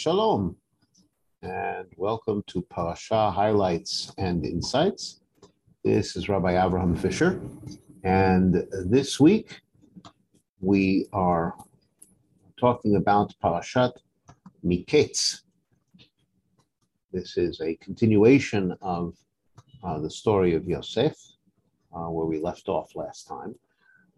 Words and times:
Shalom, 0.00 0.54
and 1.42 1.88
welcome 1.96 2.44
to 2.46 2.62
Parasha 2.62 3.32
Highlights 3.32 4.12
and 4.16 4.46
Insights. 4.46 5.22
This 5.82 6.14
is 6.14 6.28
Rabbi 6.28 6.64
Abraham 6.64 6.94
Fisher, 6.94 7.40
and 8.04 8.64
this 8.86 9.18
week 9.18 9.60
we 10.60 11.08
are 11.12 11.56
talking 12.60 12.94
about 12.94 13.34
Parashat 13.42 13.90
Miketz. 14.64 15.40
This 17.12 17.36
is 17.36 17.60
a 17.60 17.74
continuation 17.78 18.76
of 18.80 19.16
uh, 19.82 19.98
the 19.98 20.10
story 20.10 20.54
of 20.54 20.68
Yosef, 20.68 21.16
uh, 21.92 22.08
where 22.08 22.26
we 22.26 22.38
left 22.38 22.68
off 22.68 22.94
last 22.94 23.26
time. 23.26 23.52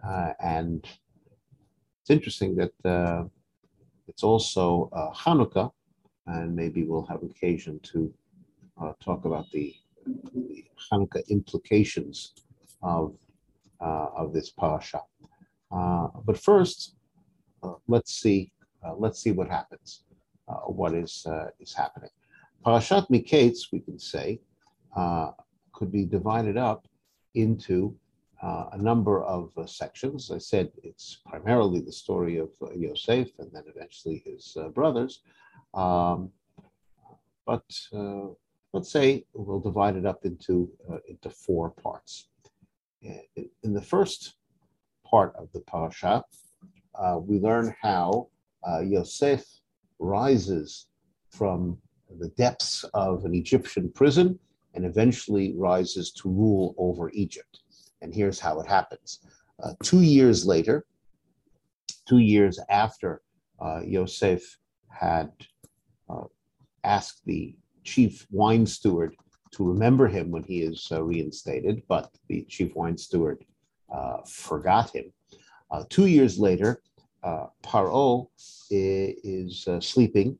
Uh, 0.07 0.35
and 0.41 0.87
it's 2.03 2.11
interesting 2.11 2.55
that 2.57 2.73
uh, 2.85 3.25
it's 4.11 4.25
also 4.25 4.91
uh, 4.93 5.12
Hanukkah, 5.12 5.71
and 6.27 6.55
maybe 6.55 6.83
we'll 6.83 7.07
have 7.07 7.23
occasion 7.23 7.79
to 7.93 8.12
uh, 8.80 8.93
talk 9.01 9.25
about 9.25 9.47
the, 9.53 9.73
the, 10.34 10.65
Hanukkah 10.91 11.27
implications 11.29 12.34
of, 12.83 13.15
uh, 13.81 14.09
of 14.17 14.33
this 14.33 14.51
parasha. 14.51 15.01
Uh, 15.70 16.09
but 16.25 16.37
first, 16.37 16.97
uh, 17.62 17.75
let's 17.87 18.12
see 18.20 18.51
uh, 18.84 18.95
let's 18.97 19.20
see 19.23 19.31
what 19.31 19.48
happens. 19.48 20.05
what 20.67 20.92
is 20.95 21.15
is 21.65 21.73
happening? 21.83 22.11
Parashat 22.67 23.05
Miketz, 23.15 23.59
we 23.73 23.81
can 23.81 23.98
say, 23.98 24.41
could 25.77 25.92
be 25.92 26.05
divided 26.05 26.56
up 26.56 26.81
into 27.34 27.95
uh, 28.43 28.67
a 28.73 28.79
number 28.79 29.23
of 29.25 29.51
uh, 29.59 29.67
sections. 29.67 30.30
I 30.30 30.39
said 30.39 30.71
it's 30.83 31.21
primarily 31.27 31.81
the 31.81 31.93
story 31.93 32.39
of 32.39 32.51
uh, 32.62 32.73
Yosef 32.75 33.29
and 33.39 33.51
then 33.53 33.65
eventually 33.67 34.23
his 34.25 34.57
uh, 34.59 34.69
brothers. 34.69 35.21
Um, 35.75 36.31
but 37.47 37.64
uh, 37.92 38.29
let's 38.73 38.91
say 38.91 39.25
we'll 39.34 39.61
divide 39.61 39.97
it 39.97 40.06
up 40.06 40.25
into, 40.25 40.70
uh, 40.91 40.98
into 41.09 41.29
four 41.29 41.70
parts. 41.70 42.29
In, 43.03 43.20
in, 43.62 43.75
the 43.75 43.83
first 43.83 44.34
part 45.05 45.34
of 45.36 45.51
the 45.53 45.61
parasha, 45.61 46.23
we 47.23 47.41
learn 47.41 47.75
how 47.81 48.29
Yosef 48.83 49.45
rises 49.98 50.86
from 51.31 51.79
the 52.19 52.29
depths 52.31 52.84
of 52.95 53.25
an 53.25 53.34
Egyptian 53.34 53.91
prison 53.91 54.39
and 54.75 54.84
eventually 54.84 55.55
rises 55.57 56.12
to 56.12 56.29
rule 56.29 56.75
over 56.79 57.11
Egypt. 57.11 57.61
And 58.03 58.15
here's 58.15 58.41
how 58.41 58.61
it 58.61 58.67
happens. 58.67 59.20
Uh, 59.62 59.73
two 59.83 60.01
years 60.01 60.47
later, 60.47 60.84
two 62.09 62.19
years 62.19 62.59
after 62.69 63.23
uh, 63.61 63.81
Yosef 63.84 64.59
had 64.89 65.31
uh, 66.09 66.25
asked 66.84 67.25
the 67.27 67.55
chief 67.84 68.27
wine 68.31 68.67
steward 68.67 69.15
to 69.53 69.69
remember 69.69 70.07
him 70.07 70.31
when 70.31 70.45
he 70.45 70.62
is 70.62 70.89
uh, 70.92 71.03
reinstated, 71.03 71.83
but 71.89 72.11
the 72.29 72.45
chief 72.48 72.75
wine 72.75 72.97
steward 72.97 73.45
uh, 73.92 74.19
forgot 74.27 74.91
him. 74.91 75.12
Uh, 75.70 75.85
two 75.89 76.07
years 76.07 76.39
later, 76.39 76.83
Paro 77.62 78.29
is 78.70 79.69
sleeping. 79.81 80.39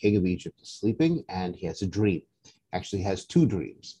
King 0.00 0.16
of 0.16 0.26
Egypt 0.26 0.60
is 0.62 0.70
sleeping, 0.70 1.24
and 1.28 1.54
he 1.54 1.66
has 1.66 1.82
a 1.82 1.86
dream. 1.86 2.22
Actually, 2.72 3.02
has 3.02 3.24
two 3.26 3.46
dreams. 3.46 3.98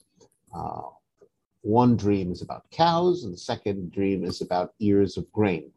One 1.66 1.96
dream 1.96 2.30
is 2.30 2.42
about 2.42 2.70
cows, 2.70 3.24
and 3.24 3.34
the 3.34 3.38
second 3.38 3.90
dream 3.90 4.24
is 4.24 4.40
about 4.40 4.74
ears 4.78 5.16
of 5.16 5.30
grain. 5.32 5.72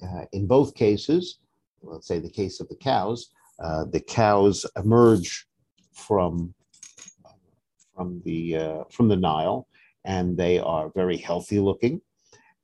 Uh, 0.00 0.24
in 0.30 0.46
both 0.46 0.76
cases, 0.76 1.40
let's 1.82 2.06
say 2.06 2.20
the 2.20 2.30
case 2.30 2.60
of 2.60 2.68
the 2.68 2.76
cows, 2.76 3.30
uh, 3.60 3.86
the 3.86 3.98
cows 3.98 4.64
emerge 4.76 5.48
from 5.92 6.54
from 7.92 8.22
the 8.24 8.56
uh, 8.56 8.84
from 8.88 9.08
the 9.08 9.16
Nile, 9.16 9.66
and 10.04 10.36
they 10.36 10.60
are 10.60 10.92
very 10.94 11.16
healthy 11.16 11.58
looking, 11.58 12.00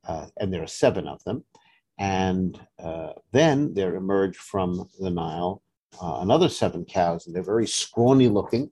uh, 0.06 0.26
and 0.36 0.54
there 0.54 0.62
are 0.62 0.68
seven 0.68 1.08
of 1.08 1.20
them. 1.24 1.44
And 1.98 2.60
uh, 2.78 3.14
then 3.32 3.74
there 3.74 3.96
emerge 3.96 4.36
from 4.36 4.88
the 5.00 5.10
Nile 5.10 5.62
uh, 6.00 6.18
another 6.20 6.48
seven 6.48 6.84
cows, 6.84 7.26
and 7.26 7.34
they're 7.34 7.42
very 7.42 7.66
scrawny 7.66 8.28
looking, 8.28 8.70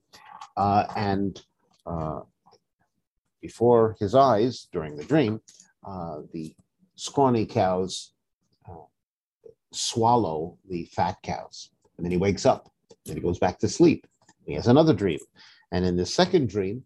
and 0.57 1.43
before 3.41 3.97
his 3.99 4.15
eyes 4.15 4.69
during 4.73 4.97
the 4.97 5.05
dream, 5.05 5.41
uh, 5.87 6.19
the 6.33 6.55
scrawny 6.97 7.47
cows 7.47 8.13
uh, 8.69 8.85
swallow 9.73 10.59
the 10.69 10.85
fat 10.87 11.17
cows. 11.23 11.71
And 11.97 12.05
then 12.05 12.13
he 12.13 12.19
wakes 12.19 12.47
up, 12.47 12.71
then 13.07 13.17
he 13.17 13.23
goes 13.23 13.39
back 13.39 13.59
to 13.61 13.69
sleep. 13.69 14.07
He 14.47 14.55
has 14.55 14.67
another 14.67 14.95
dream. 14.95 15.19
And 15.73 15.85
in 15.85 15.97
the 15.97 16.07
second 16.07 16.49
dream, 16.49 16.83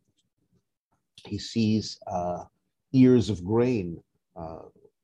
he 1.24 1.38
sees 1.38 1.98
uh, 2.06 2.44
ears 2.92 3.30
of 3.30 3.44
grain 3.44 4.02
uh, 4.36 4.62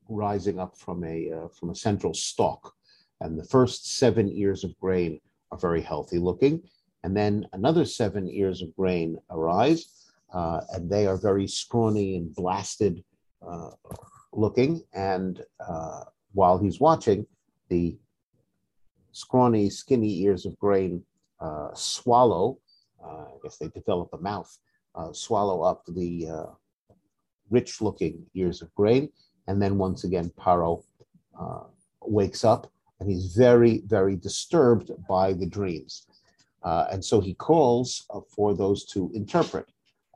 rising 0.09 0.59
up 0.59 0.77
from 0.77 1.05
a, 1.05 1.31
uh, 1.33 1.49
from 1.49 1.71
a 1.71 1.75
central 1.75 2.15
stalk. 2.15 2.75
And 3.21 3.39
the 3.39 3.45
first 3.45 3.99
seven 3.99 4.31
ears 4.31 4.65
of 4.65 4.79
grain 4.79 5.21
are 5.51 5.59
very 5.59 5.81
healthy 5.81 6.19
looking. 6.19 6.63
And 7.03 7.17
then 7.17 7.47
another 7.53 7.85
seven 7.85 8.29
ears 8.29 8.63
of 8.63 8.75
grain 8.77 9.17
arise 9.31 10.10
uh, 10.33 10.61
and 10.73 10.89
they 10.89 11.07
are 11.07 11.17
very 11.17 11.47
scrawny 11.47 12.17
and 12.17 12.35
blasted 12.35 13.03
uh, 13.47 13.71
looking. 14.33 14.83
And 14.95 15.43
uh, 15.67 16.05
while 16.33 16.59
he's 16.59 16.81
watching, 16.81 17.27
the 17.69 17.99
scrawny, 19.13 19.71
skinny 19.71 20.23
ears 20.23 20.47
of 20.47 20.59
grain 20.59 21.03
uh, 21.41 21.71
swallow, 21.75 22.59
uh, 23.05 23.25
I 23.25 23.37
guess 23.43 23.57
they 23.57 23.69
develop 23.69 24.11
a 24.13 24.19
mouth, 24.19 24.57
uh, 24.95 25.13
swallow 25.13 25.63
up 25.63 25.85
the 25.87 26.29
rich 27.51 27.81
looking 27.81 28.25
ears 28.35 28.63
of 28.63 28.73
grain. 28.75 29.09
And 29.49 29.61
then 29.61 29.79
once 29.79 30.05
again, 30.05 30.31
Paro 30.39 30.85
wakes 32.03 32.45
up 32.45 32.71
and 33.01 33.11
he's 33.11 33.35
very, 33.35 33.83
very 33.87 34.15
disturbed 34.15 34.91
by 35.09 35.33
the 35.33 35.47
dreams. 35.47 36.07
and 36.63 37.05
so 37.05 37.21
he 37.21 37.35
calls 37.35 38.07
for 38.29 38.55
those 38.55 38.85
to 38.85 39.11
interpret 39.15 39.67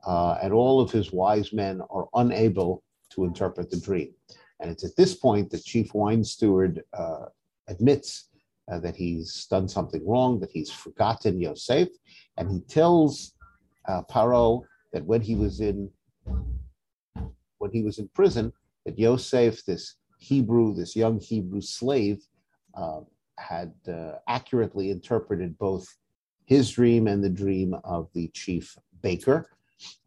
uh, 0.06 0.38
and 0.42 0.52
all 0.52 0.80
of 0.80 0.90
his 0.90 1.12
wise 1.12 1.52
men 1.52 1.80
are 1.90 2.08
unable 2.14 2.82
to 3.10 3.24
interpret 3.24 3.70
the 3.70 3.80
dream. 3.80 4.12
And 4.60 4.70
it's 4.70 4.84
at 4.84 4.96
this 4.96 5.14
point 5.14 5.50
that 5.50 5.64
Chief 5.64 5.94
Wine 5.94 6.24
Steward 6.24 6.82
uh, 6.92 7.26
admits 7.68 8.30
uh, 8.70 8.78
that 8.80 8.96
he's 8.96 9.46
done 9.46 9.68
something 9.68 10.06
wrong, 10.06 10.40
that 10.40 10.50
he's 10.50 10.70
forgotten 10.70 11.40
Yosef, 11.40 11.88
and 12.36 12.50
he 12.50 12.60
tells 12.60 13.32
uh, 13.88 14.02
Paro 14.10 14.62
that 14.92 15.04
when 15.04 15.20
he 15.20 15.34
was 15.34 15.60
in 15.60 15.90
when 17.58 17.70
he 17.70 17.82
was 17.82 17.98
in 17.98 18.08
prison, 18.08 18.52
that 18.84 18.98
Yosef, 18.98 19.64
this 19.64 19.96
Hebrew, 20.18 20.74
this 20.74 20.94
young 20.94 21.18
Hebrew 21.18 21.60
slave, 21.60 22.22
uh, 22.74 23.00
had 23.38 23.72
uh, 23.88 24.12
accurately 24.28 24.90
interpreted 24.90 25.56
both 25.58 25.86
his 26.44 26.70
dream 26.70 27.06
and 27.06 27.24
the 27.24 27.30
dream 27.30 27.74
of 27.84 28.10
the 28.12 28.28
chief 28.28 28.76
baker, 29.02 29.48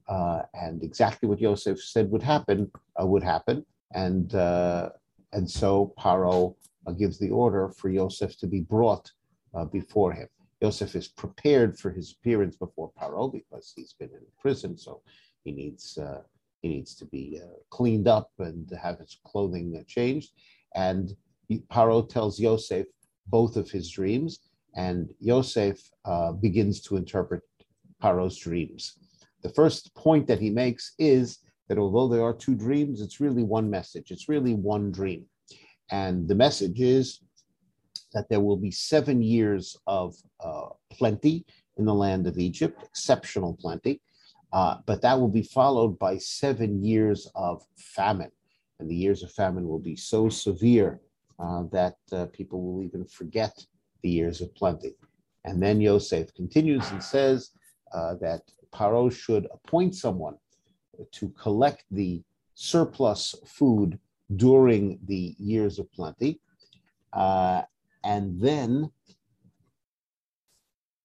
uh, 0.08 0.44
and 0.54 0.84
exactly 0.84 1.28
what 1.28 1.42
Yosef 1.42 1.82
said 1.82 2.10
would 2.12 2.24
happen 2.24 2.72
uh, 3.02 3.06
would 3.06 3.24
happen, 3.24 3.66
and 3.94 4.34
uh, 4.36 4.90
and 5.34 5.50
so 5.50 5.94
Paro 6.00 6.56
uh, 6.86 6.92
gives 6.92 7.20
the 7.20 7.30
order 7.30 7.70
for 7.70 7.90
Yosef 7.90 8.38
to 8.38 8.48
be 8.48 8.62
brought 8.62 9.12
uh, 9.54 9.66
before 9.66 10.14
him. 10.14 10.28
Yosef 10.62 10.96
is 10.96 11.10
prepared 11.10 11.78
for 11.78 11.92
his 11.92 12.14
appearance 12.14 12.56
before 12.56 12.92
Paro 13.00 13.32
because 13.32 13.74
he's 13.76 13.94
been 13.94 14.10
in 14.10 14.22
prison, 14.40 14.78
so 14.78 15.02
he 15.44 15.52
needs 15.52 16.00
he 16.62 16.70
needs 16.70 16.96
to 16.96 17.06
be 17.06 17.40
cleaned 17.70 18.08
up 18.08 18.32
and 18.40 18.70
have 18.82 19.00
his 19.00 19.20
clothing 19.26 19.84
changed. 19.88 20.32
And 20.74 21.16
Paro 21.70 22.08
tells 22.08 22.40
Yosef 22.40 22.88
both 23.28 23.58
of 23.58 23.70
his 23.70 23.92
dreams, 23.92 24.40
and 24.76 25.10
Yosef 25.20 25.78
begins 26.42 26.82
to 26.82 26.96
interpret 26.96 27.44
Paro's 28.02 28.38
dreams. 28.38 28.98
The 29.44 29.50
first 29.50 29.94
point 29.96 30.28
that 30.28 30.40
he 30.40 30.50
makes 30.50 30.94
is 30.98 31.40
that 31.68 31.78
although 31.78 32.08
there 32.08 32.24
are 32.24 32.34
two 32.34 32.56
dreams, 32.56 33.02
it's 33.02 33.20
really 33.20 33.44
one 33.44 33.70
message. 33.70 34.12
It's 34.12 34.30
really 34.30 34.54
one 34.54 34.92
dream. 34.92 35.26
And 35.92 36.28
the 36.28 36.36
message 36.36 36.80
is 36.80 37.22
that 38.14 38.30
there 38.30 38.40
will 38.40 38.58
be 38.58 38.72
seven 38.72 39.22
years 39.22 39.78
of 39.86 40.16
uh, 40.44 40.70
plenty 40.92 41.46
in 41.78 41.86
the 41.86 41.94
land 41.94 42.28
of 42.28 42.38
Egypt, 42.38 42.82
exceptional 42.84 43.58
plenty, 43.60 44.02
uh, 44.54 44.78
but 44.86 45.02
that 45.02 45.20
will 45.20 45.28
be 45.28 45.44
followed 45.44 46.00
by 46.00 46.18
seven 46.18 46.84
years 46.84 47.30
of 47.36 47.64
famine. 47.78 48.32
And 48.80 48.90
the 48.90 48.96
years 48.96 49.24
of 49.24 49.32
famine 49.32 49.68
will 49.68 49.80
be 49.80 49.96
so 49.96 50.30
severe 50.30 51.02
uh, 51.40 51.64
that 51.72 51.98
uh, 52.12 52.26
people 52.28 52.62
will 52.62 52.84
even 52.84 53.06
forget 53.06 53.54
the 54.02 54.10
years 54.10 54.42
of 54.42 54.54
plenty. 54.56 54.96
And 55.46 55.62
then 55.62 55.82
Yosef 55.82 56.34
continues 56.34 56.90
and 56.92 57.04
says 57.04 57.52
uh, 57.94 58.16
that 58.16 58.42
Paro 58.72 59.12
should 59.12 59.48
appoint 59.52 59.96
someone 59.96 60.36
to 61.12 61.30
collect 61.30 61.84
the 61.92 62.24
surplus 62.54 63.36
food 63.46 64.00
during 64.36 65.00
the 65.06 65.36
years 65.38 65.80
of 65.80 65.92
plenty. 65.92 66.40
Uh, 67.14 67.62
and 68.04 68.40
then 68.40 68.90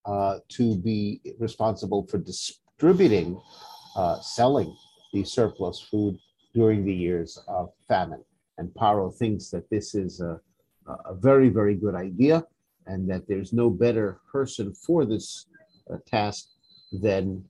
uh, 0.04 0.38
to 0.48 0.76
be 0.76 1.20
responsible 1.38 2.06
for 2.06 2.18
distributing, 2.18 3.40
uh, 3.96 4.20
selling 4.20 4.74
the 5.12 5.24
surplus 5.24 5.80
food 5.80 6.18
during 6.54 6.84
the 6.84 6.92
years 6.92 7.38
of 7.48 7.70
famine. 7.86 8.22
And 8.58 8.68
Paro 8.70 9.14
thinks 9.14 9.48
that 9.50 9.68
this 9.70 9.94
is 9.94 10.20
a, 10.20 10.40
a 11.06 11.14
very, 11.14 11.48
very 11.48 11.74
good 11.74 11.94
idea 11.94 12.44
and 12.86 13.08
that 13.10 13.28
there's 13.28 13.52
no 13.52 13.70
better 13.70 14.20
person 14.30 14.74
for 14.74 15.04
this 15.04 15.46
uh, 15.92 15.96
task 16.06 16.48
than 16.92 17.44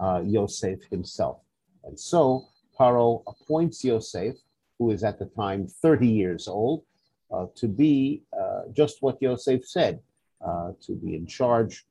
uh, 0.00 0.22
Yosef 0.24 0.84
himself. 0.90 1.40
And 1.84 1.98
so 1.98 2.46
Paro 2.78 3.22
appoints 3.26 3.84
Yosef, 3.84 4.36
who 4.78 4.90
is 4.90 5.02
at 5.02 5.18
the 5.18 5.26
time 5.26 5.66
30 5.66 6.06
years 6.06 6.46
old, 6.48 6.84
uh, 7.32 7.46
to 7.56 7.68
be 7.68 8.22
uh, 8.38 8.62
just 8.72 9.02
what 9.02 9.20
Yosef 9.20 9.66
said, 9.66 10.00
uh, 10.44 10.72
to 10.80 10.94
be 10.94 11.14
in 11.14 11.26
charge 11.26 11.84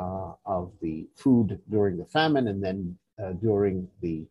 uh, 0.00 0.32
of 0.46 0.72
the 0.80 1.06
food 1.14 1.60
during 1.70 1.96
the 1.96 2.06
famine 2.06 2.48
and 2.48 2.62
then 2.62 2.96
uh, 3.22 3.32
during 3.32 3.86
the, 4.00 4.24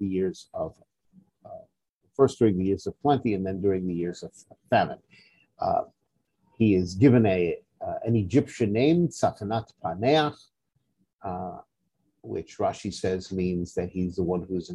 the 0.00 0.06
years 0.06 0.48
of, 0.52 0.74
first 2.16 2.38
during 2.38 2.56
the 2.56 2.64
years 2.64 2.86
of 2.86 2.98
plenty 3.02 3.34
and 3.34 3.44
then 3.44 3.60
during 3.60 3.86
the 3.86 3.94
years 3.94 4.22
of 4.22 4.32
famine. 4.70 4.98
he 6.58 6.74
is 6.74 6.94
given 6.94 7.26
a, 7.26 7.58
an 8.04 8.16
Egyptian 8.16 8.72
name, 8.72 9.08
Safanat 9.08 9.70
Paneach, 9.84 10.38
which 12.26 12.58
Rashi 12.58 12.92
says 12.92 13.32
means 13.32 13.74
that 13.74 13.88
he's 13.88 14.16
the 14.16 14.22
one 14.22 14.44
who's 14.48 14.70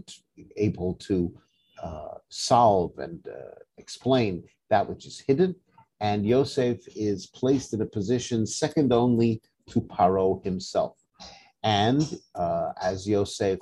able 0.58 0.96
to 0.96 1.34
uh, 1.82 2.16
solve 2.30 2.98
and 2.98 3.26
uh, 3.28 3.56
explain 3.78 4.44
that 4.70 4.88
which 4.88 5.06
is 5.06 5.20
hidden. 5.20 5.56
And 6.00 6.26
Yosef 6.26 6.80
is 6.96 7.28
placed 7.28 7.74
in 7.74 7.82
a 7.82 7.86
position 7.86 8.46
second 8.46 8.92
only 8.92 9.42
to 9.70 9.82
Paro 9.82 10.44
himself. 10.44 10.98
And 11.64 12.18
uh, 12.36 12.72
as 12.82 13.08
Yosef 13.08 13.60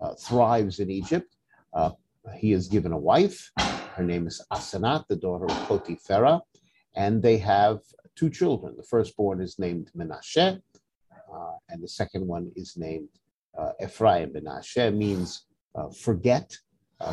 uh, 0.00 0.14
thrives 0.14 0.80
in 0.80 0.90
Egypt, 0.90 1.36
uh, 1.72 1.90
he 2.36 2.52
is 2.52 2.68
given 2.68 2.92
a 2.92 2.98
wife. 2.98 3.52
Her 3.56 4.02
name 4.02 4.26
is 4.26 4.44
Asenat, 4.52 5.06
the 5.08 5.16
daughter 5.16 5.44
of 5.44 5.68
Potiphera, 5.68 6.40
and 6.96 7.22
they 7.22 7.38
have 7.38 7.78
two 8.16 8.30
children. 8.30 8.74
The 8.76 8.82
firstborn 8.82 9.40
is 9.40 9.58
named 9.58 9.90
Menashe, 9.96 10.60
uh, 11.32 11.52
and 11.68 11.82
the 11.82 11.88
second 11.88 12.26
one 12.26 12.50
is 12.56 12.76
named 12.76 13.08
uh, 13.58 13.72
Ephraim. 13.82 14.30
Menashe 14.30 14.94
means 14.94 15.46
uh, 15.74 15.88
forget, 15.90 16.56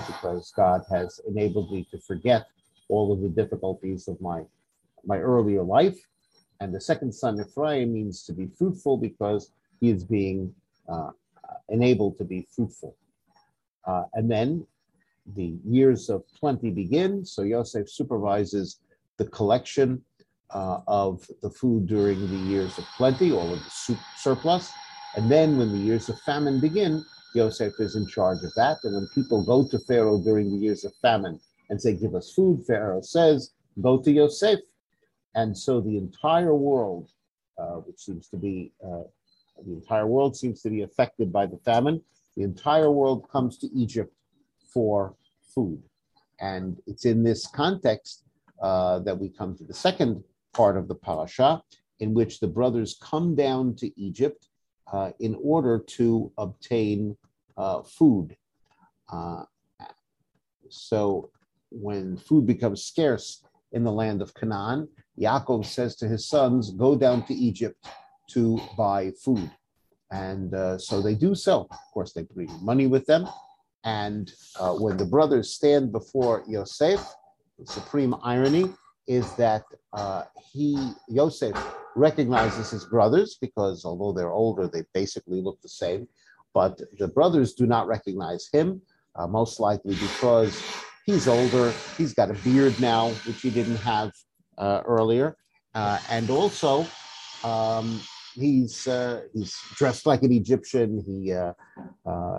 because 0.07 0.51
God 0.55 0.81
has 0.89 1.19
enabled 1.27 1.71
me 1.71 1.87
to 1.91 1.97
forget 1.99 2.45
all 2.89 3.11
of 3.11 3.21
the 3.21 3.29
difficulties 3.29 4.07
of 4.07 4.19
my 4.21 4.43
my 5.05 5.17
earlier 5.17 5.63
life 5.63 5.97
and 6.63 6.73
the 6.73 6.79
second 6.79 7.13
son, 7.13 7.41
Ephraim, 7.41 7.91
means 7.93 8.23
to 8.23 8.31
be 8.31 8.47
fruitful 8.57 8.95
because 8.95 9.51
he 9.81 9.89
is 9.89 10.05
being 10.05 10.55
uh, 10.87 11.11
enabled 11.67 12.17
to 12.19 12.23
be 12.23 12.47
fruitful. 12.55 12.95
Uh, 13.85 14.03
and 14.13 14.31
then 14.31 14.65
the 15.35 15.57
years 15.65 16.09
of 16.09 16.23
plenty 16.39 16.69
begin. 16.69 17.25
So 17.25 17.41
Yosef 17.41 17.89
supervises 17.89 18.79
the 19.17 19.25
collection 19.25 20.01
uh, 20.51 20.79
of 20.87 21.27
the 21.41 21.49
food 21.49 21.85
during 21.87 22.19
the 22.29 22.49
years 22.49 22.77
of 22.77 22.85
plenty, 22.95 23.33
all 23.33 23.51
of 23.51 23.59
the 23.59 23.97
surplus. 24.15 24.71
And 25.15 25.29
then 25.29 25.57
when 25.57 25.71
the 25.71 25.77
years 25.77 26.09
of 26.09 26.19
famine 26.21 26.59
begin, 26.59 27.05
Yosef 27.35 27.73
is 27.79 27.95
in 27.95 28.07
charge 28.07 28.43
of 28.43 28.53
that. 28.55 28.77
And 28.83 28.95
when 28.95 29.07
people 29.13 29.43
go 29.43 29.67
to 29.67 29.79
Pharaoh 29.79 30.19
during 30.19 30.51
the 30.51 30.57
years 30.57 30.85
of 30.85 30.93
famine 31.01 31.39
and 31.69 31.81
say, 31.81 31.95
Give 31.95 32.15
us 32.15 32.33
food, 32.33 32.65
Pharaoh 32.65 33.01
says, 33.01 33.51
Go 33.81 33.97
to 34.01 34.11
Yosef 34.11 34.59
and 35.35 35.57
so 35.57 35.81
the 35.81 35.97
entire 35.97 36.55
world, 36.55 37.09
uh, 37.57 37.77
which 37.85 37.99
seems 37.99 38.27
to 38.29 38.37
be, 38.37 38.71
uh, 38.83 39.03
the 39.65 39.73
entire 39.73 40.07
world 40.07 40.35
seems 40.35 40.61
to 40.61 40.69
be 40.69 40.81
affected 40.81 41.31
by 41.31 41.45
the 41.45 41.57
famine. 41.57 42.01
The 42.35 42.43
entire 42.43 42.91
world 42.91 43.27
comes 43.29 43.57
to 43.59 43.67
Egypt 43.75 44.13
for 44.73 45.15
food. 45.53 45.81
And 46.39 46.79
it's 46.87 47.05
in 47.05 47.23
this 47.23 47.47
context 47.47 48.23
uh, 48.61 48.99
that 48.99 49.17
we 49.17 49.29
come 49.29 49.55
to 49.57 49.63
the 49.63 49.73
second 49.73 50.23
part 50.53 50.77
of 50.77 50.87
the 50.87 50.95
parasha, 50.95 51.61
in 51.99 52.13
which 52.13 52.39
the 52.39 52.47
brothers 52.47 52.97
come 53.01 53.35
down 53.35 53.75
to 53.75 53.99
Egypt 53.99 54.47
uh, 54.91 55.11
in 55.19 55.37
order 55.41 55.79
to 55.79 56.31
obtain 56.37 57.17
uh, 57.57 57.81
food. 57.83 58.35
Uh, 59.11 59.43
so 60.69 61.29
when 61.69 62.17
food 62.17 62.45
becomes 62.45 62.83
scarce 62.83 63.43
in 63.71 63.83
the 63.83 63.91
land 63.91 64.21
of 64.21 64.33
Canaan, 64.33 64.87
Yaakov 65.19 65.65
says 65.65 65.95
to 65.97 66.07
his 66.07 66.27
sons, 66.27 66.71
Go 66.71 66.95
down 66.95 67.25
to 67.25 67.33
Egypt 67.33 67.85
to 68.31 68.59
buy 68.77 69.11
food. 69.23 69.49
And 70.11 70.53
uh, 70.53 70.77
so 70.77 71.01
they 71.01 71.15
do 71.15 71.33
so. 71.33 71.67
Of 71.71 71.91
course, 71.93 72.13
they 72.13 72.23
bring 72.23 72.49
money 72.61 72.87
with 72.87 73.05
them. 73.05 73.27
And 73.83 74.31
uh, 74.59 74.73
when 74.73 74.97
the 74.97 75.05
brothers 75.05 75.51
stand 75.51 75.91
before 75.91 76.43
Yosef, 76.47 77.01
the 77.59 77.65
supreme 77.65 78.15
irony 78.23 78.69
is 79.07 79.33
that 79.35 79.63
uh, 79.91 80.23
he, 80.51 80.93
Yosef, 81.09 81.55
recognizes 81.95 82.71
his 82.71 82.85
brothers 82.85 83.37
because 83.39 83.85
although 83.85 84.13
they're 84.13 84.31
older, 84.31 84.67
they 84.67 84.83
basically 84.93 85.41
look 85.41 85.61
the 85.61 85.69
same. 85.69 86.07
But 86.53 86.79
the 86.99 87.07
brothers 87.07 87.53
do 87.53 87.65
not 87.65 87.87
recognize 87.87 88.49
him, 88.51 88.81
uh, 89.15 89.27
most 89.27 89.59
likely 89.59 89.95
because 89.95 90.61
he's 91.05 91.27
older. 91.27 91.73
He's 91.97 92.13
got 92.13 92.29
a 92.29 92.35
beard 92.35 92.79
now, 92.79 93.09
which 93.25 93.41
he 93.41 93.49
didn't 93.49 93.77
have 93.77 94.11
uh, 94.57 94.81
earlier, 94.85 95.35
uh, 95.73 95.99
and 96.09 96.29
also 96.29 96.85
um, 97.43 97.99
he's 98.35 98.87
uh, 98.87 99.21
he's 99.33 99.55
dressed 99.75 100.05
like 100.05 100.21
an 100.21 100.31
Egyptian. 100.31 101.03
He 101.05 101.33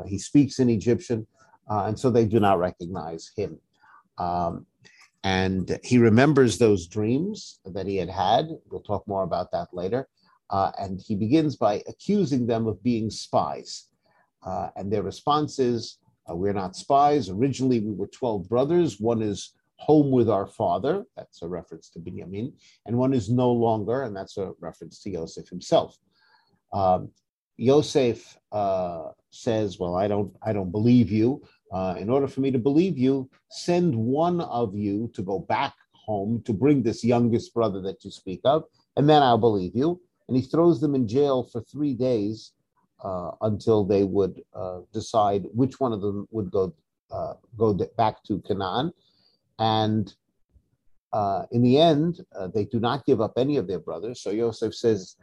he 0.09 0.19
speaks 0.19 0.59
in 0.61 0.71
Egyptian, 0.71 1.27
and 1.69 1.99
so 1.99 2.11
they 2.11 2.25
do 2.25 2.39
not 2.39 2.59
recognize 2.59 3.33
him. 3.37 3.59
Um, 4.19 4.67
and 5.25 5.81
he 5.83 5.97
remembers 5.97 6.59
those 6.59 6.87
dreams 6.87 7.59
that 7.65 7.87
he 7.87 7.97
had 7.97 8.11
had. 8.11 8.49
We'll 8.71 8.83
talk 8.83 9.09
more 9.09 9.25
about 9.25 9.51
that 9.53 9.69
later. 9.73 10.07
Uh, 10.51 10.71
and 10.79 11.01
he 11.01 11.17
begins 11.17 11.57
by 11.57 11.83
accusing 11.89 12.47
them 12.47 12.67
of 12.67 12.83
being 12.83 13.09
spies. 13.11 13.89
Uh, 14.43 14.69
and 14.77 14.93
their 14.93 15.03
response 15.03 15.59
is, 15.59 15.99
uh, 16.31 16.37
We're 16.37 16.53
not 16.53 16.77
spies. 16.77 17.31
Originally, 17.31 17.81
we 17.81 17.93
were 17.93 18.07
12 18.09 18.47
brothers. 18.49 19.01
One 19.01 19.23
is 19.23 19.55
home 19.77 20.11
with 20.11 20.29
our 20.29 20.47
father, 20.47 21.05
that's 21.17 21.43
a 21.43 21.49
reference 21.49 21.91
to 21.91 21.99
Binyamin, 21.99 22.53
and 22.87 22.97
one 22.97 23.13
is 23.13 23.29
no 23.29 23.51
longer, 23.53 24.03
and 24.03 24.17
that's 24.17 24.37
a 24.39 24.53
reference 24.61 25.03
to 25.03 25.11
Yosef 25.11 25.49
himself. 25.49 25.99
Um, 26.73 27.11
Yosef 27.57 28.37
uh, 28.53 29.09
says, 29.31 29.79
"Well, 29.79 29.95
I 29.95 30.09
don't, 30.09 30.33
I 30.43 30.53
don't 30.53 30.71
believe 30.71 31.11
you. 31.11 31.43
Uh, 31.73 31.97
in 31.99 32.09
order 32.09 32.29
for 32.29 32.41
me 32.41 32.51
to 32.51 32.59
believe 32.59 32.97
you, 32.97 33.29
send 33.51 33.95
one 33.95 34.41
of 34.41 34.75
you 34.77 35.11
to 35.15 35.23
go 35.23 35.39
back 35.39 35.75
home 35.93 36.43
to 36.45 36.53
bring 36.53 36.83
this 36.83 37.03
youngest 37.03 37.55
brother 37.55 37.81
that 37.81 38.05
you 38.05 38.11
speak 38.11 38.41
of, 38.45 38.65
and 38.97 39.09
then 39.09 39.23
I'll 39.23 39.39
believe 39.39 39.75
you." 39.75 40.01
And 40.29 40.37
he 40.37 40.43
throws 40.43 40.81
them 40.81 40.95
in 40.95 41.09
jail 41.09 41.43
for 41.43 41.61
three 41.63 41.95
days 41.95 42.53
uh, 43.05 43.33
until 43.43 43.85
they 43.85 44.05
would 44.05 44.43
uh, 44.55 44.81
decide 44.93 45.45
which 45.53 45.79
one 45.79 45.93
of 45.93 46.01
them 46.01 46.27
would 46.31 46.51
go 46.51 46.73
uh, 47.11 47.35
go 47.57 47.75
back 47.97 48.23
to 48.25 48.41
Canaan. 48.41 48.93
And 49.59 50.15
uh, 51.13 51.45
in 51.53 51.63
the 51.63 51.79
end, 51.79 52.25
they 52.55 52.65
do 52.65 52.81
not 52.81 53.05
give 53.05 53.21
up 53.21 53.35
any 53.37 53.57
of 53.57 53.69
their 53.69 53.79
brothers. 53.79 54.21
So 54.21 54.31
Yosef 54.31 54.75
says, 54.75 55.17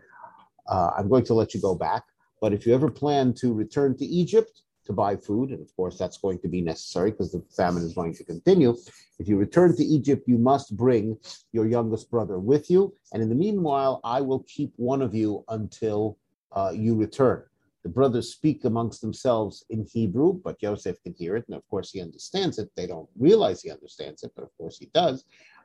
I'm 0.69 1.09
going 1.09 1.25
to 1.25 1.33
let 1.33 1.53
you 1.53 1.59
go 1.59 1.75
back. 1.75 2.03
But 2.39 2.53
if 2.53 2.65
you 2.65 2.73
ever 2.73 2.89
plan 2.89 3.33
to 3.35 3.53
return 3.53 3.97
to 3.97 4.05
Egypt 4.05 4.61
to 4.91 4.95
buy 4.95 5.15
food, 5.15 5.47
and 5.51 5.61
of 5.61 5.75
course 5.75 5.97
that's 5.97 6.17
going 6.25 6.39
to 6.39 6.47
be 6.47 6.61
necessary 6.61 7.11
because 7.11 7.31
the 7.31 7.43
famine 7.55 7.83
is 7.83 7.93
going 7.93 8.13
to 8.15 8.23
continue, 8.23 8.75
if 9.21 9.27
you 9.27 9.37
return 9.37 9.75
to 9.75 9.83
Egypt, 9.83 10.23
you 10.27 10.39
must 10.39 10.75
bring 10.75 11.15
your 11.51 11.67
youngest 11.67 12.09
brother 12.09 12.39
with 12.39 12.71
you. 12.71 12.81
And 13.13 13.21
in 13.21 13.29
the 13.29 13.35
meanwhile, 13.35 14.01
I 14.03 14.19
will 14.19 14.43
keep 14.55 14.73
one 14.77 15.01
of 15.01 15.13
you 15.13 15.43
until 15.49 16.17
uh, 16.51 16.71
you 16.73 16.95
return. 16.95 17.43
The 17.83 17.89
brothers 17.89 18.31
speak 18.31 18.65
amongst 18.65 19.01
themselves 19.01 19.65
in 19.69 19.87
Hebrew, 19.91 20.33
but 20.33 20.59
Joseph 20.59 21.01
can 21.03 21.13
hear 21.13 21.35
it, 21.35 21.45
and 21.47 21.55
of 21.55 21.67
course 21.69 21.91
he 21.91 22.01
understands 22.01 22.59
it. 22.59 22.69
They 22.75 22.87
don't 22.87 23.09
realize 23.17 23.61
he 23.61 23.71
understands 23.71 24.23
it, 24.23 24.31
but 24.35 24.43
of 24.43 24.51
course 24.57 24.77
he 24.77 24.89
does. 24.93 25.23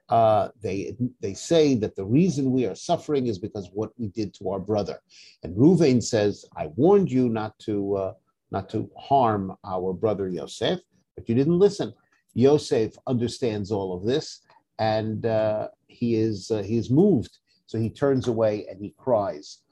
Uh, 0.09 0.49
they 0.63 0.97
they 1.21 1.35
say 1.35 1.75
that 1.75 1.97
the 1.97 2.05
reason 2.05 2.53
we 2.53 2.65
are 2.65 2.77
suffering 2.77 3.27
is 3.27 3.39
because 3.39 3.69
what 3.73 3.91
we 3.99 4.07
did 4.09 4.33
to 4.35 4.51
our 4.51 4.61
brother. 4.61 5.01
And 5.43 5.57
Ruvain 5.57 6.03
says, 6.03 6.45
"I 6.57 6.69
warned 6.77 7.11
you 7.11 7.29
not 7.29 7.59
to 7.61 7.97
uh, 7.97 8.13
not 8.51 8.69
to 8.71 8.91
harm 8.97 9.57
our 9.65 9.93
brother 9.93 10.29
Yosef, 10.29 10.81
but 11.15 11.29
you 11.29 11.35
didn't 11.35 11.59
listen." 11.59 11.93
Yosef 12.35 12.93
understands 13.07 13.73
all 13.73 13.97
of 13.97 14.05
this, 14.05 14.43
and 14.79 15.25
uh, 15.25 15.69
he 15.89 16.17
is 16.17 16.51
uh, 16.51 16.63
he 16.63 16.77
is 16.77 16.91
moved. 16.91 17.39
So 17.67 17.79
he 17.79 17.91
turns 17.91 18.29
away 18.29 18.67
and 18.71 18.81
he 18.81 18.95
cries. 18.97 19.63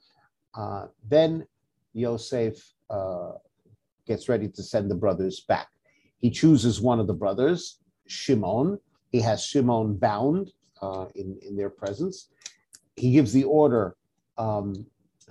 Uh, 0.53 0.87
then 1.07 1.45
Yosef 1.93 2.55
uh, 2.89 3.33
gets 4.05 4.27
ready 4.27 4.49
to 4.49 4.63
send 4.63 4.91
the 4.91 4.95
brothers 4.95 5.41
back. 5.41 5.69
He 6.19 6.29
chooses 6.29 6.81
one 6.81 6.99
of 6.99 7.07
the 7.07 7.13
brothers, 7.13 7.79
Shimon. 8.07 8.79
He 9.11 9.21
has 9.21 9.43
Shimon 9.43 9.95
bound 9.97 10.51
uh, 10.81 11.05
in, 11.15 11.37
in 11.41 11.55
their 11.55 11.69
presence. 11.69 12.29
He 12.95 13.11
gives 13.11 13.31
the 13.31 13.43
order 13.43 13.95
um, 14.37 14.85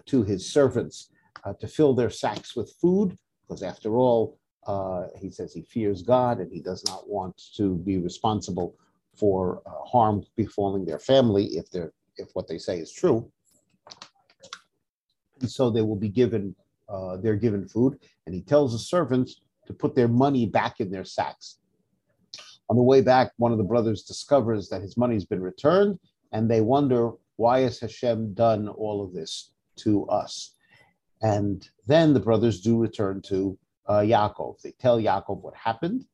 to 0.07 0.23
his 0.23 0.51
servants 0.51 1.11
uh, 1.45 1.55
to 1.55 1.69
fill 1.69 1.95
their 1.95 2.11
sacks 2.11 2.57
with 2.57 2.73
food, 2.81 3.19
because 3.47 3.63
after 3.63 3.97
all, 3.97 4.39
uh, 4.67 5.09
he 5.19 5.31
says 5.31 5.53
he 5.53 5.63
fears 5.63 6.03
God 6.03 6.41
and 6.41 6.51
he 6.51 6.61
does 6.61 6.83
not 6.87 7.09
want 7.09 7.41
to 7.57 7.77
be 7.77 7.99
responsible 7.99 8.77
for 9.15 9.63
uh, 9.67 9.71
harm 9.85 10.25
befalling 10.37 10.85
their 10.85 10.99
family 10.99 11.45
if 11.57 11.71
they're 11.71 11.93
if 12.17 12.29
what 12.35 12.49
they 12.49 12.59
say 12.59 12.79
is 12.79 12.93
true. 12.93 13.31
And 15.41 15.51
so 15.51 15.71
they 15.71 15.83
will 15.83 15.97
be 15.97 16.09
given 16.09 16.55
uh, 16.89 17.17
they're 17.17 17.37
given 17.37 17.67
food, 17.67 17.99
and 18.27 18.35
he 18.35 18.43
tells 18.43 18.73
the 18.73 18.79
servants 18.79 19.41
to 19.67 19.73
put 19.73 19.95
their 19.95 20.09
money 20.09 20.47
back 20.47 20.81
in 20.81 20.91
their 20.91 21.05
sacks. 21.05 21.59
On 22.69 22.77
the 22.77 22.83
way 22.83 23.01
back, 23.01 23.33
one 23.37 23.53
of 23.53 23.59
the 23.59 23.65
brothers 23.65 24.03
discovers 24.03 24.69
that 24.69 24.83
his 24.83 24.97
money's 24.97 25.25
been 25.25 25.43
returned, 25.43 25.99
and 26.33 26.51
they 26.51 26.61
wonder 26.61 27.13
why 27.37 27.61
has 27.61 27.81
Hashem 27.81 28.35
done 28.35 28.69
all 28.69 29.03
of 29.03 29.13
this 29.13 29.53
to 29.77 30.07
us. 30.07 30.55
And 31.25 31.67
then 31.87 32.13
the 32.13 32.21
brothers 32.21 32.61
do 32.61 32.79
return 32.79 33.23
to 33.23 33.59
uh, 33.87 34.01
Yaakov. 34.01 34.61
They 34.61 34.73
tell 34.73 35.01
Yaakov 35.01 35.41
what 35.41 35.55
happened. 35.57 36.05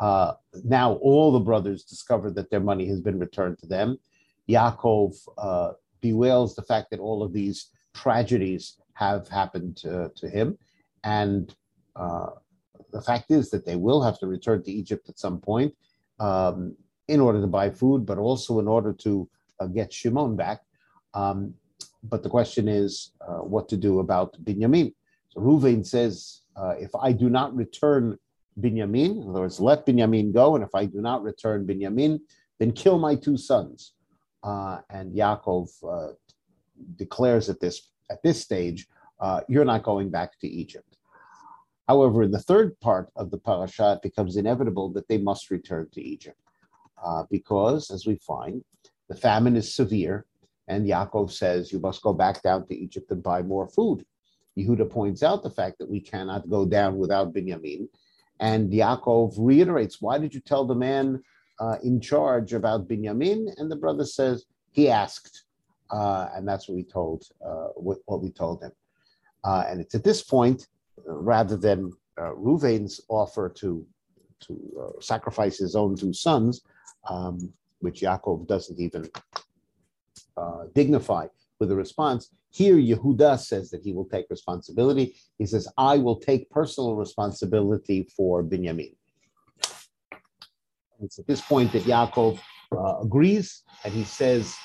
Uh, 0.00 0.32
now 0.64 0.94
all 0.94 1.32
the 1.32 1.38
brothers 1.40 1.84
discover 1.84 2.30
that 2.30 2.50
their 2.50 2.60
money 2.60 2.86
has 2.88 3.00
been 3.02 3.18
returned 3.18 3.58
to 3.58 3.66
them. 3.66 3.98
Yaakov 4.48 5.14
uh, 5.36 5.72
bewails 6.00 6.54
the 6.54 6.62
fact 6.62 6.90
that 6.90 6.98
all 6.98 7.22
of 7.22 7.34
these 7.34 7.70
tragedies 7.94 8.78
have 8.94 9.28
happened 9.28 9.76
to, 9.76 10.10
to 10.16 10.28
him. 10.30 10.56
And 11.04 11.54
uh, 11.94 12.30
the 12.90 13.02
fact 13.02 13.30
is 13.30 13.50
that 13.50 13.66
they 13.66 13.76
will 13.76 14.02
have 14.02 14.18
to 14.20 14.26
return 14.26 14.62
to 14.62 14.72
Egypt 14.72 15.10
at 15.10 15.18
some 15.18 15.40
point 15.40 15.74
um, 16.20 16.74
in 17.06 17.20
order 17.20 17.42
to 17.42 17.46
buy 17.46 17.68
food, 17.68 18.06
but 18.06 18.16
also 18.16 18.60
in 18.60 18.66
order 18.66 18.94
to 18.94 19.28
uh, 19.60 19.66
get 19.66 19.92
Shimon 19.92 20.36
back. 20.36 20.60
Um, 21.12 21.52
but 22.08 22.22
the 22.22 22.28
question 22.28 22.68
is 22.68 23.12
uh, 23.26 23.38
what 23.38 23.68
to 23.68 23.76
do 23.76 24.00
about 24.00 24.36
Binyamin. 24.44 24.94
So 25.30 25.40
Ruvain 25.40 25.86
says, 25.86 26.42
uh, 26.56 26.74
if 26.78 26.94
I 26.94 27.12
do 27.12 27.28
not 27.28 27.54
return 27.54 28.18
Binyamin, 28.60 29.22
in 29.22 29.30
other 29.30 29.40
words, 29.40 29.60
let 29.60 29.86
Binyamin 29.86 30.32
go, 30.32 30.54
and 30.54 30.64
if 30.64 30.74
I 30.74 30.84
do 30.84 31.00
not 31.00 31.22
return 31.22 31.66
Binyamin, 31.66 32.20
then 32.58 32.72
kill 32.72 32.98
my 32.98 33.14
two 33.14 33.36
sons. 33.36 33.92
Uh, 34.42 34.78
and 34.90 35.14
Yaakov 35.14 35.68
uh, 35.84 36.12
declares 36.96 37.48
at 37.48 37.60
this 37.60 37.90
at 38.10 38.22
this 38.22 38.40
stage, 38.40 38.86
uh, 39.20 39.40
you're 39.48 39.64
not 39.64 39.82
going 39.82 40.08
back 40.08 40.38
to 40.40 40.48
Egypt. 40.48 40.96
However, 41.86 42.22
in 42.22 42.30
the 42.30 42.40
third 42.40 42.78
part 42.80 43.10
of 43.16 43.30
the 43.30 43.38
parasha, 43.38 43.94
it 43.94 44.02
becomes 44.02 44.36
inevitable 44.36 44.90
that 44.92 45.08
they 45.08 45.18
must 45.18 45.50
return 45.50 45.88
to 45.92 46.00
Egypt 46.02 46.40
uh, 47.02 47.24
because, 47.30 47.90
as 47.90 48.06
we 48.06 48.16
find, 48.16 48.64
the 49.08 49.14
famine 49.14 49.56
is 49.56 49.74
severe, 49.74 50.24
and 50.68 50.86
Yaakov 50.86 51.32
says, 51.32 51.72
You 51.72 51.80
must 51.80 52.02
go 52.02 52.12
back 52.12 52.42
down 52.42 52.66
to 52.66 52.76
Egypt 52.76 53.10
and 53.10 53.22
buy 53.22 53.42
more 53.42 53.66
food. 53.68 54.04
Yehuda 54.56 54.90
points 54.90 55.22
out 55.22 55.42
the 55.42 55.50
fact 55.50 55.78
that 55.78 55.90
we 55.90 56.00
cannot 56.00 56.48
go 56.48 56.66
down 56.66 56.98
without 56.98 57.32
Binyamin. 57.32 57.88
And 58.40 58.70
Yaakov 58.70 59.34
reiterates, 59.38 60.00
Why 60.00 60.18
did 60.18 60.34
you 60.34 60.40
tell 60.40 60.66
the 60.66 60.74
man 60.74 61.22
uh, 61.58 61.76
in 61.82 62.00
charge 62.00 62.52
about 62.52 62.86
Binyamin? 62.86 63.48
And 63.56 63.70
the 63.70 63.76
brother 63.76 64.04
says, 64.04 64.44
He 64.70 64.88
asked. 64.90 65.44
Uh, 65.90 66.28
and 66.34 66.46
that's 66.46 66.68
what 66.68 66.76
we 66.76 66.84
told 66.84 67.24
uh, 67.44 67.68
what, 67.74 67.98
what, 68.04 68.20
we 68.22 68.30
told 68.30 68.62
him. 68.62 68.72
Uh, 69.42 69.64
and 69.68 69.80
it's 69.80 69.94
at 69.94 70.04
this 70.04 70.22
point, 70.22 70.66
uh, 71.08 71.14
rather 71.14 71.56
than 71.56 71.90
uh, 72.18 72.32
Ruvain's 72.34 73.00
offer 73.08 73.48
to 73.56 73.86
to 74.40 74.94
sacrifice 75.00 75.58
his 75.58 75.74
own 75.74 75.96
two 75.96 76.12
sons, 76.12 76.60
um, 77.10 77.52
which 77.80 78.02
Yaakov 78.02 78.46
doesn't 78.46 78.78
even 78.78 79.10
dignify 80.74 81.26
with 81.60 81.70
a 81.70 81.76
response. 81.76 82.30
Here, 82.50 82.76
Yehuda 82.76 83.38
says 83.38 83.70
that 83.70 83.82
he 83.82 83.92
will 83.92 84.06
take 84.06 84.26
responsibility. 84.30 85.16
He 85.38 85.46
says, 85.46 85.68
I 85.76 85.98
will 85.98 86.18
take 86.18 86.48
personal 86.50 86.96
responsibility 86.96 88.08
for 88.16 88.42
Binyamin. 88.42 88.94
It's 91.00 91.18
at 91.18 91.26
this 91.26 91.40
point 91.40 91.72
that 91.72 91.82
Yaakov 91.82 92.40
uh, 92.72 93.00
agrees 93.00 93.62
and 93.84 93.92
he 93.92 94.04
says, 94.04 94.56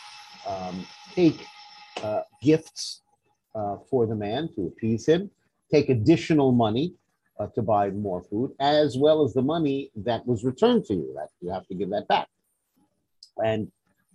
um, 0.47 0.85
take 1.13 1.45
uh, 2.01 2.21
gifts 2.41 3.01
uh, 3.55 3.77
for 3.89 4.07
the 4.07 4.15
man 4.15 4.49
to 4.55 4.67
appease 4.67 5.05
him, 5.05 5.29
take 5.71 5.89
additional 5.89 6.51
money 6.51 6.93
uh, 7.39 7.47
to 7.55 7.61
buy 7.61 7.89
more 7.91 8.23
food, 8.23 8.51
as 8.59 8.97
well 8.97 9.23
as 9.23 9.33
the 9.33 9.41
money 9.41 9.91
that 9.95 10.25
was 10.25 10.43
returned 10.43 10.85
to 10.85 10.93
you. 10.93 11.13
That 11.15 11.29
you 11.41 11.49
have 11.51 11.67
to 11.67 11.75
give 11.75 11.89
that 11.91 12.07
back. 12.07 12.27
And 13.43 13.71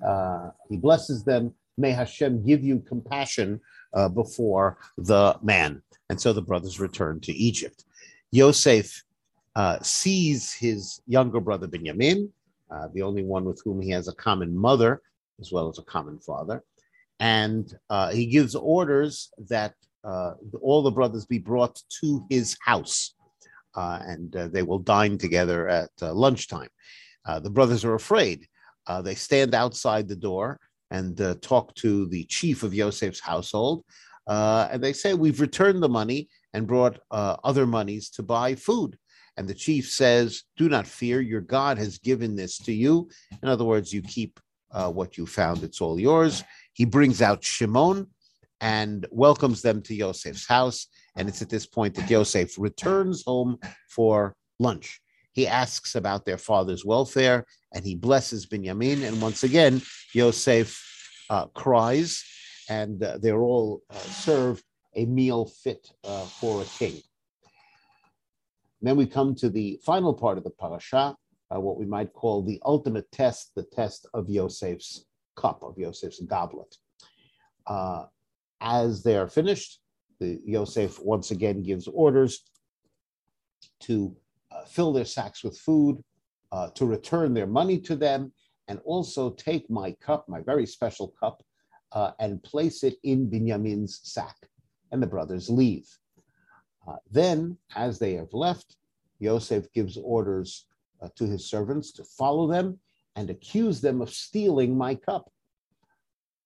uh, 0.07 0.50
he 0.69 0.76
blesses 0.76 1.25
them. 1.25 1.55
May 1.76 1.93
Hashem 1.93 2.45
give 2.45 2.64
you 2.64 2.81
compassion 2.81 3.61
uh, 3.95 4.09
before 4.09 4.78
the 4.97 5.38
man. 5.43 5.83
And 6.11 6.21
so 6.21 6.33
the 6.33 6.43
brothers 6.43 6.81
return 6.81 7.21
to 7.21 7.33
Egypt. 7.33 7.85
Yosef 8.31 9.02
uh, 9.57 9.78
sees 9.83 10.52
his 10.52 11.00
younger 11.07 11.40
brother 11.40 11.67
Benjamin, 11.67 12.33
the 12.95 13.02
only 13.02 13.23
one 13.23 13.45
with 13.45 13.61
whom 13.64 13.81
he 13.81 13.90
has 13.90 14.09
a 14.09 14.14
common 14.14 14.57
mother, 14.57 15.02
as 15.40 15.52
well 15.52 15.69
as 15.69 15.78
a 15.78 15.83
common 15.83 16.19
father. 16.19 16.64
And 17.21 17.76
uh, 17.90 18.11
he 18.11 18.26
gives 18.26 18.55
orders 18.55 19.33
that 19.49 19.75
uh, 20.05 20.35
all 20.61 20.83
the 20.83 20.90
brothers 20.90 21.26
be 21.26 21.38
brought 21.38 21.83
to 22.00 22.25
his 22.31 22.57
house 22.61 23.14
uh, 23.78 24.00
and 24.02 24.35
uh, 24.35 24.49
they 24.49 24.62
will 24.62 24.78
dine 24.78 25.19
together 25.19 25.69
at 25.69 25.90
uh, 26.02 26.12
lunchtime. 26.12 26.69
Uh, 27.25 27.38
the 27.38 27.50
brothers 27.50 27.85
are 27.85 27.95
afraid. 27.95 28.47
Uh, 28.88 29.02
they 29.02 29.14
stand 29.14 29.54
outside 29.54 30.09
the 30.09 30.16
door 30.16 30.59
and 30.90 31.21
uh, 31.21 31.35
talk 31.42 31.75
to 31.76 32.07
the 32.09 32.25
chief 32.25 32.62
of 32.62 32.75
Yosef's 32.75 33.21
household. 33.21 33.85
Uh, 34.26 34.68
and 34.71 34.83
they 34.83 34.92
say, 34.92 35.14
We've 35.14 35.40
returned 35.40 35.83
the 35.83 35.88
money 35.88 36.28
and 36.54 36.66
brought 36.66 36.99
other 37.11 37.66
monies 37.66 38.11
to 38.11 38.23
buy 38.23 38.54
food. 38.54 38.99
And 39.37 39.47
the 39.47 39.54
chief 39.54 39.88
says, 39.88 40.42
Do 40.57 40.68
not 40.68 40.87
fear, 40.87 41.21
your 41.21 41.40
God 41.40 41.78
has 41.78 41.99
given 41.99 42.35
this 42.35 42.59
to 42.59 42.73
you. 42.73 43.09
In 43.42 43.49
other 43.49 43.64
words, 43.64 43.92
you 43.92 44.02
keep 44.02 44.40
uh, 44.73 44.90
what 44.90 45.16
you 45.16 45.26
found, 45.26 45.62
it's 45.62 45.80
all 45.80 45.99
yours. 45.99 46.42
He 46.73 46.85
brings 46.85 47.23
out 47.23 47.45
Shimon 47.45 48.09
and 48.61 49.07
welcomes 49.11 49.62
them 49.62 49.83
to 49.83 49.95
Yosef's 49.95 50.47
house. 50.47 50.88
And 51.16 51.28
it's 51.28 51.42
at 51.42 51.49
this 51.49 51.66
point 51.66 51.95
that 51.95 52.11
Yosef 52.11 52.59
returns 52.59 53.23
home 53.25 53.59
for 53.88 54.35
lunch. 54.59 55.00
He 55.38 55.47
asks 55.47 55.95
about 55.95 56.26
their 56.26 56.37
father's 56.37 56.85
welfare 56.85 57.47
and 57.73 57.85
he 57.85 57.95
blesses 57.95 58.45
Binyamin. 58.45 59.07
And 59.07 59.23
once 59.23 59.45
again, 59.45 59.80
Yosef 60.12 60.76
uh, 61.30 61.47
cries 61.54 62.25
and 62.68 63.00
uh, 63.00 63.18
they're 63.18 63.42
all 63.42 63.83
uh, 63.88 63.95
served 63.99 64.64
a 64.97 65.04
meal 65.04 65.45
fit 65.45 65.92
uh, 66.02 66.25
for 66.25 66.62
a 66.62 66.64
king. 66.64 67.00
then 68.83 68.97
we 68.97 69.07
come 69.07 69.33
to 69.37 69.49
the 69.49 69.78
final 69.85 70.12
part 70.12 70.38
of 70.38 70.42
the 70.42 70.50
parasha, 70.50 71.14
uh, 71.54 71.61
what 71.61 71.78
we 71.78 71.87
might 71.87 72.12
call 72.12 72.42
the 72.42 72.61
ultimate 72.64 73.09
test, 73.12 73.52
the 73.54 73.62
test 73.62 74.09
of 74.14 74.28
Yosef's 74.28 75.04
cup, 75.37 75.62
of 75.62 75.78
Yosef's 75.78 76.21
goblet. 76.23 76.75
Uh, 77.64 78.07
as 78.61 79.04
they 79.04 79.16
are 79.16 79.28
finished, 79.28 79.78
the 80.18 80.40
Yosef 80.45 80.99
once 81.00 81.30
again 81.30 81.62
gives 81.62 81.87
orders 81.87 82.42
to 83.83 84.16
fill 84.67 84.93
their 84.93 85.05
sacks 85.05 85.45
with 85.45 85.59
food, 85.59 86.03
uh, 86.53 86.71
to 86.71 86.87
return 86.87 87.35
their 87.35 87.47
money 87.47 87.79
to 87.79 87.97
them, 87.97 88.33
and 88.69 88.81
also 88.85 89.31
take 89.31 89.69
my 89.71 89.93
cup, 89.93 90.29
my 90.29 90.41
very 90.41 90.67
special 90.67 91.12
cup, 91.21 91.43
uh, 91.93 92.12
and 92.21 92.43
place 92.43 92.83
it 92.85 92.97
in 93.03 93.31
Binyamin's 93.31 94.00
sack. 94.03 94.37
And 94.93 95.03
the 95.03 95.07
brothers 95.07 95.50
leave. 95.50 95.87
Uh, 96.87 96.97
then, 97.11 97.59
as 97.77 97.99
they 97.99 98.15
have 98.15 98.33
left, 98.33 98.77
Yosef 99.19 99.71
gives 99.73 99.99
orders 99.99 100.67
uh, 101.03 101.09
to 101.17 101.27
his 101.27 101.49
servants 101.49 101.93
to 101.93 102.05
follow 102.05 102.47
them 102.47 102.79
and 103.17 103.31
accuse 103.31 103.81
them 103.81 104.00
of 104.00 104.11
stealing 104.11 104.77
my 104.77 104.95
cup. 104.95 105.31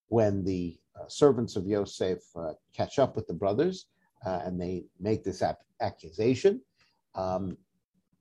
When 0.07 0.43
the 0.43 0.77
uh, 0.99 1.07
servants 1.07 1.55
of 1.55 1.65
Yosef 1.65 2.19
uh, 2.35 2.53
catch 2.75 2.99
up 2.99 3.15
with 3.15 3.27
the 3.27 3.33
brothers 3.33 3.87
uh, 4.25 4.41
and 4.43 4.59
they 4.59 4.85
make 4.99 5.23
this 5.23 5.41
ap- 5.41 5.59
accusation, 5.81 6.61
um, 7.15 7.57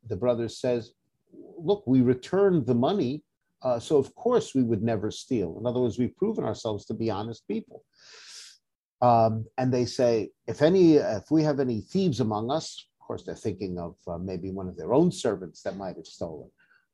the 0.08 0.16
brothers 0.16 0.58
says, 0.58 0.92
"Look, 1.58 1.86
we 1.86 2.00
returned 2.00 2.66
the 2.66 2.74
money, 2.74 3.22
uh, 3.62 3.78
so 3.78 3.98
of 3.98 4.14
course 4.14 4.54
we 4.54 4.62
would 4.62 4.82
never 4.82 5.10
steal. 5.10 5.58
In 5.58 5.66
other 5.66 5.80
words, 5.80 5.98
we've 5.98 6.16
proven 6.16 6.44
ourselves 6.44 6.84
to 6.86 6.94
be 6.94 7.10
honest 7.10 7.46
people." 7.46 7.84
Um, 9.02 9.46
and 9.58 9.74
they 9.74 9.84
say, 9.84 10.30
if 10.46 10.62
any, 10.62 10.94
if 10.94 11.30
we 11.30 11.42
have 11.42 11.58
any 11.58 11.80
thieves 11.80 12.20
among 12.20 12.52
us, 12.52 12.86
of 13.00 13.06
course, 13.06 13.24
they're 13.24 13.34
thinking 13.34 13.76
of 13.76 13.96
uh, 14.06 14.16
maybe 14.16 14.52
one 14.52 14.68
of 14.68 14.76
their 14.76 14.94
own 14.94 15.10
servants 15.10 15.60
that 15.62 15.76
might 15.76 15.96
have 15.96 16.06
stolen. 16.06 16.48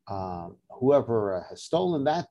Uh, 0.09 0.49
whoever 0.71 1.45
has 1.51 1.63
stolen 1.63 2.03
that, 2.05 2.29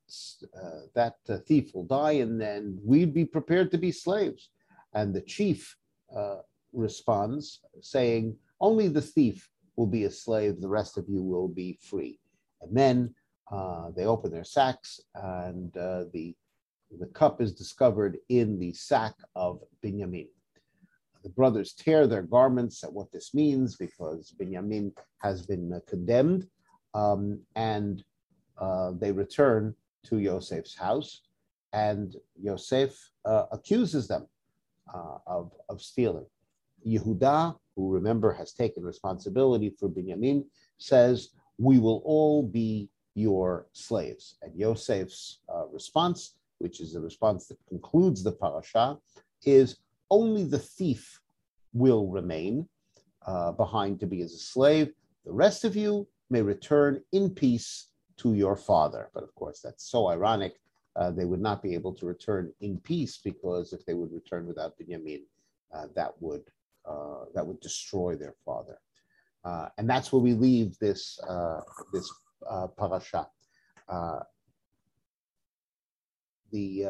uh, 0.59 0.79
that 0.95 1.17
uh, 1.29 1.37
thief 1.47 1.75
will 1.75 1.83
die, 1.83 2.13
and 2.13 2.41
then 2.41 2.79
we'd 2.83 3.13
be 3.13 3.23
prepared 3.23 3.69
to 3.69 3.77
be 3.77 3.91
slaves. 3.91 4.49
And 4.95 5.13
the 5.13 5.21
chief 5.21 5.77
uh, 6.15 6.37
responds, 6.73 7.59
saying, 7.81 8.35
Only 8.59 8.87
the 8.87 9.01
thief 9.01 9.47
will 9.77 9.87
be 9.87 10.03
a 10.03 10.11
slave, 10.11 10.59
the 10.59 10.67
rest 10.67 10.97
of 10.97 11.05
you 11.07 11.23
will 11.23 11.47
be 11.47 11.79
free. 11.81 12.19
And 12.61 12.75
then 12.75 13.13
they 13.95 14.05
open 14.05 14.31
their 14.31 14.43
sacks, 14.43 14.99
and 15.15 15.71
the, 15.73 16.35
the 16.99 17.07
cup 17.07 17.41
is 17.41 17.53
discovered 17.53 18.17
in 18.29 18.59
the 18.59 18.73
sack 18.73 19.13
of 19.35 19.61
Binyamin. 19.83 20.27
the 21.23 21.29
brothers 21.29 21.73
tear 21.73 22.07
their 22.07 22.21
garments 22.21 22.83
at 22.83 22.93
what 22.93 23.11
this 23.11 23.33
means 23.33 23.75
because 23.75 24.33
Binyamin 24.39 24.93
has 25.19 25.45
been 25.45 25.73
uh, 25.73 25.79
condemned, 25.87 26.47
um, 26.93 27.39
and 27.55 28.03
uh, 28.57 28.91
they 28.97 29.11
return 29.11 29.75
to 30.05 30.19
Yosef's 30.19 30.75
house, 30.75 31.21
and 31.73 32.15
Yosef 32.41 32.97
uh, 33.25 33.45
accuses 33.51 34.07
them 34.07 34.25
uh, 34.93 35.17
of, 35.27 35.51
of 35.69 35.81
stealing. 35.81 36.25
Yehuda, 36.85 37.55
who 37.77 37.93
remember 37.93 38.33
has 38.33 38.51
taken 38.51 38.83
responsibility 38.83 39.69
for 39.69 39.87
Binyamin, 39.87 40.43
says, 40.79 41.29
We 41.59 41.77
will 41.79 42.01
all 42.03 42.41
be 42.43 42.89
your 43.13 43.67
slaves. 43.71 44.37
And 44.41 44.51
Yosef's 44.59 45.39
uh, 45.47 45.67
response, 45.67 46.35
which 46.57 46.81
is 46.81 46.93
the 46.93 46.99
response 46.99 47.47
that 47.47 47.57
concludes 47.69 48.23
the 48.23 48.31
parasha, 48.31 48.97
is 49.45 49.77
only 50.09 50.43
the 50.43 50.59
thief 50.59 51.21
will 51.73 52.07
remain 52.07 52.67
uh, 53.25 53.51
behind 53.51 53.99
to 53.99 54.07
be 54.07 54.21
as 54.21 54.33
a 54.33 54.37
slave. 54.37 54.91
The 55.25 55.33
rest 55.33 55.63
of 55.63 55.75
you 55.75 56.07
may 56.29 56.41
return 56.41 57.01
in 57.11 57.29
peace 57.29 57.89
to 58.17 58.33
your 58.33 58.55
father. 58.55 59.09
But 59.13 59.23
of 59.23 59.33
course, 59.35 59.59
that's 59.63 59.89
so 59.89 60.07
ironic. 60.07 60.55
Uh, 60.95 61.11
they 61.11 61.25
would 61.25 61.41
not 61.41 61.61
be 61.61 61.75
able 61.75 61.93
to 61.93 62.07
return 62.07 62.51
in 62.61 62.79
peace 62.79 63.19
because 63.23 63.71
if 63.71 63.85
they 63.85 63.93
would 63.93 64.11
return 64.11 64.47
without 64.47 64.73
Binyamin, 64.79 65.21
uh, 65.71 65.85
that 65.95 66.19
would 66.19 66.43
uh, 66.87 67.25
that 67.33 67.45
would 67.45 67.59
destroy 67.59 68.15
their 68.15 68.35
father. 68.45 68.77
Uh, 69.43 69.69
and 69.77 69.89
that's 69.89 70.11
where 70.11 70.21
we 70.21 70.33
leave 70.33 70.77
this 70.79 71.19
uh, 71.27 71.61
this 71.93 72.11
parasha. 72.77 73.27
the 76.51 76.85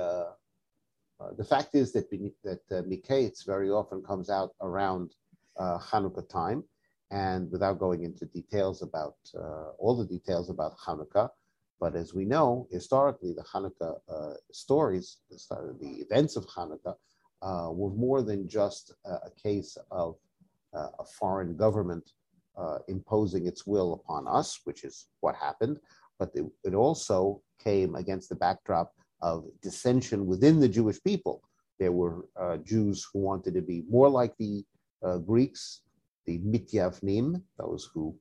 uh, 1.20 1.32
the 1.38 1.44
fact 1.44 1.74
is 1.74 1.92
that 1.94 2.10
that 2.44 2.62
uh, 2.72 2.82
Miketz 2.84 3.46
very 3.46 3.70
often 3.70 4.04
comes 4.04 4.30
out 4.30 4.52
around 4.62 5.16
uh, 5.58 5.80
Hanukkah 5.80 6.28
time, 6.30 6.64
and 7.10 7.52
without 7.52 7.80
going 7.80 8.04
into 8.04 8.26
details 8.26 8.82
about 8.82 9.16
uh, 9.36 9.72
all 9.80 9.98
the 9.98 10.06
details 10.06 10.50
about 10.50 10.78
Hanukkah, 10.78 11.30
but 11.80 11.96
as 11.96 12.14
we 12.14 12.26
know 12.26 12.68
historically, 12.72 13.34
the 13.34 13.44
Hanukkah 13.44 13.98
uh, 14.10 14.34
stories, 14.52 15.18
the, 15.30 15.76
the, 15.80 16.02
events 16.02 16.36
of 16.36 16.46
Hanukkah, 16.46 16.96
uh, 17.42 17.72
more 17.72 18.22
than 18.22 18.48
just 18.48 18.94
a 19.06 19.32
case 19.42 19.78
of 19.92 20.16
a 20.74 21.06
foreign 21.20 21.56
government 21.56 22.12
imposing 22.88 23.48
its 23.48 23.66
will 23.66 23.94
upon 23.94 24.28
us, 24.28 24.62
which 24.64 24.84
is 24.84 25.08
what 25.22 25.36
happened, 25.36 25.78
but 26.20 26.32
it, 26.34 26.46
it 26.64 26.74
also 26.74 27.42
came 27.64 27.96
against 27.96 28.30
the 28.30 28.36
backdrop 28.36 28.94
of 29.22 29.46
dissension 29.62 30.26
within 30.26 30.60
the 30.60 30.70
Jewish 30.70 31.02
people. 31.04 31.42
There 31.80 31.92
were 31.92 32.26
uh, 32.40 32.58
Jews 32.58 33.08
who 33.12 33.20
wanted 33.20 33.54
to 33.56 33.62
be 33.62 33.84
more 33.90 34.10
like 34.10 34.36
the 34.38 34.64
uh, 35.04 35.18
Greeks, 35.18 35.82
the 36.26 36.40
Mityavnim, 36.40 37.42
those 37.58 37.90
who 37.94 38.16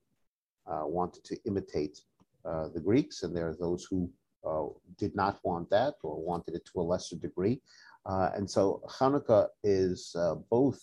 uh, 0.67 0.83
wanted 0.85 1.23
to 1.25 1.37
imitate 1.45 1.99
uh, 2.45 2.69
the 2.73 2.79
Greeks, 2.79 3.23
and 3.23 3.35
there 3.35 3.49
are 3.49 3.57
those 3.59 3.85
who 3.89 4.09
uh, 4.47 4.67
did 4.97 5.15
not 5.15 5.39
want 5.43 5.69
that 5.69 5.95
or 6.03 6.21
wanted 6.21 6.55
it 6.55 6.65
to 6.65 6.79
a 6.79 6.81
lesser 6.81 7.15
degree. 7.15 7.59
Uh, 8.07 8.29
and 8.35 8.49
so 8.49 8.81
Hanukkah 8.89 9.47
is 9.63 10.15
both 10.49 10.81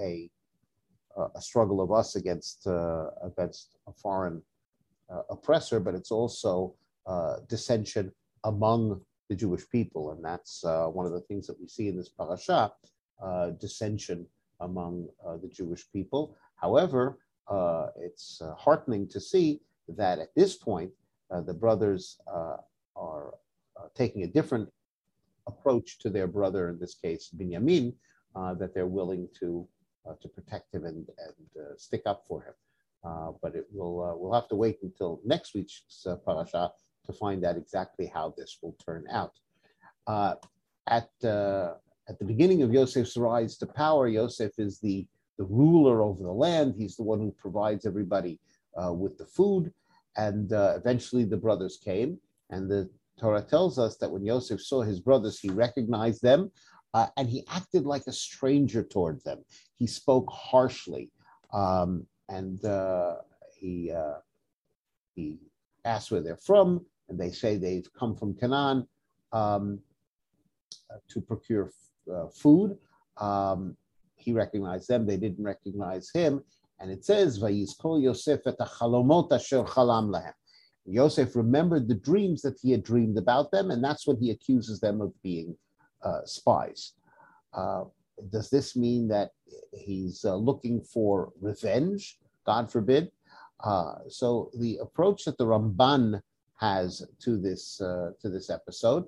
a, 0.00 0.30
a 1.36 1.40
struggle 1.40 1.80
of 1.82 1.92
us 1.92 2.16
against, 2.16 2.66
against 3.22 3.76
a 3.86 3.92
foreign 3.92 4.42
oppressor, 5.28 5.78
but 5.78 5.94
it's 5.94 6.10
also 6.10 6.74
dissension 7.48 8.12
among 8.44 9.00
the 9.30 9.36
Jewish 9.36 9.68
people. 9.70 10.12
And 10.12 10.22
that's 10.22 10.64
uh, 10.64 10.86
one 10.86 11.06
of 11.06 11.12
the 11.12 11.20
things 11.20 11.46
that 11.46 11.58
we 11.58 11.68
see 11.68 11.88
in 11.88 11.96
this 11.96 12.10
parasha 12.10 12.72
uh, 13.22 13.50
dissension 13.60 14.26
among 14.60 15.08
uh, 15.26 15.36
the 15.38 15.48
Jewish 15.48 15.84
people. 15.92 16.36
However, 16.56 17.18
uh, 17.48 17.86
it's 17.98 18.42
uh, 18.42 18.54
heartening 18.54 19.08
to 19.08 19.20
see 19.20 19.60
that 19.88 20.18
at 20.18 20.34
this 20.34 20.56
point, 20.56 20.90
uh, 21.30 21.40
the 21.40 21.54
brothers 21.54 22.18
are 22.26 23.34
taking 23.94 24.24
a 24.24 24.26
different 24.26 24.68
approach 25.52 25.98
to 26.02 26.08
their 26.10 26.26
brother, 26.26 26.62
in 26.70 26.78
this 26.78 26.94
case, 26.94 27.30
Binyamin, 27.36 27.94
that 28.60 28.70
they're 28.74 28.94
willing 29.00 29.28
to, 29.40 29.66
to 30.22 30.28
protect 30.28 30.74
him 30.74 30.84
and, 30.90 31.06
and 31.26 31.80
stick 31.86 32.02
up 32.06 32.24
for 32.28 32.38
him. 32.48 32.56
but 33.42 33.54
it 33.54 33.66
will, 33.72 33.94
we'll 34.18 34.38
have 34.40 34.48
to 34.48 34.56
wait 34.64 34.78
until 34.82 35.20
next 35.24 35.54
week's 35.54 36.06
parasha 36.26 36.72
to 37.06 37.12
find 37.12 37.44
out 37.44 37.56
exactly 37.56 38.06
how 38.06 38.34
this 38.36 38.58
will 38.62 38.76
turn 38.84 39.04
out. 39.10 39.34
Uh, 40.06 40.34
at, 40.88 41.10
uh, 41.24 41.74
at 42.08 42.18
the 42.18 42.24
beginning 42.24 42.62
of 42.62 42.72
Yosef's 42.72 43.16
rise 43.16 43.56
to 43.58 43.66
power, 43.66 44.08
Yosef 44.08 44.52
is 44.58 44.80
the, 44.80 45.06
the 45.38 45.44
ruler 45.44 46.02
over 46.02 46.22
the 46.22 46.32
land. 46.32 46.74
He's 46.76 46.96
the 46.96 47.02
one 47.02 47.20
who 47.20 47.32
provides 47.32 47.86
everybody 47.86 48.38
uh, 48.82 48.92
with 48.92 49.16
the 49.18 49.26
food. 49.26 49.72
And 50.16 50.52
uh, 50.52 50.74
eventually 50.76 51.24
the 51.24 51.36
brothers 51.36 51.78
came. 51.82 52.18
And 52.50 52.68
the 52.68 52.90
Torah 53.20 53.42
tells 53.42 53.78
us 53.78 53.96
that 53.98 54.10
when 54.10 54.24
Yosef 54.24 54.60
saw 54.62 54.82
his 54.82 55.00
brothers, 55.00 55.38
he 55.38 55.50
recognized 55.50 56.22
them 56.22 56.50
uh, 56.94 57.06
and 57.16 57.28
he 57.28 57.44
acted 57.48 57.84
like 57.86 58.06
a 58.06 58.12
stranger 58.12 58.82
toward 58.82 59.22
them. 59.24 59.38
He 59.76 59.86
spoke 59.86 60.28
harshly. 60.30 61.10
Um, 61.52 62.06
and 62.28 62.64
uh, 62.64 63.16
he, 63.58 63.92
he 65.14 65.38
asked 65.84 66.10
where 66.10 66.22
they're 66.22 66.36
from 66.36 66.84
and 67.08 67.18
they 67.18 67.30
say 67.30 67.56
they've 67.56 67.92
come 67.92 68.16
from 68.16 68.34
Canaan 68.34 68.86
um, 69.32 69.80
uh, 70.90 70.96
to 71.08 71.20
procure 71.20 71.70
uh, 72.12 72.28
food. 72.28 72.78
Um, 73.18 73.76
he 74.16 74.32
recognized 74.32 74.88
them, 74.88 75.06
they 75.06 75.16
didn't 75.16 75.44
recognize 75.44 76.10
him. 76.12 76.42
And 76.78 76.90
it 76.90 77.04
says, 77.04 77.38
Vayizkor 77.38 78.02
Yosef 78.02 78.40
et 78.46 78.58
chalomot 78.58 79.32
asher 79.32 79.64
chalam 79.64 80.10
lahem. 80.10 80.32
Yosef 80.90 81.36
remembered 81.36 81.88
the 81.88 81.94
dreams 81.94 82.42
that 82.42 82.58
he 82.60 82.70
had 82.72 82.82
dreamed 82.82 83.16
about 83.16 83.50
them, 83.50 83.70
and 83.70 83.82
that's 83.82 84.06
when 84.06 84.16
he 84.16 84.30
accuses 84.30 84.80
them 84.80 85.00
of 85.00 85.12
being 85.22 85.56
uh, 86.02 86.24
spies. 86.24 86.94
Uh, 87.52 87.84
does 88.30 88.50
this 88.50 88.76
mean 88.76 89.08
that 89.08 89.30
he's 89.72 90.24
uh, 90.24 90.34
looking 90.34 90.80
for 90.80 91.32
revenge? 91.40 92.18
God 92.44 92.70
forbid. 92.70 93.10
Uh, 93.62 93.94
so 94.08 94.50
the 94.58 94.78
approach 94.78 95.24
that 95.24 95.38
the 95.38 95.44
Ramban 95.44 96.20
has 96.56 97.06
to 97.20 97.38
this 97.38 97.80
uh, 97.80 98.10
to 98.20 98.28
this 98.28 98.50
episode 98.50 99.04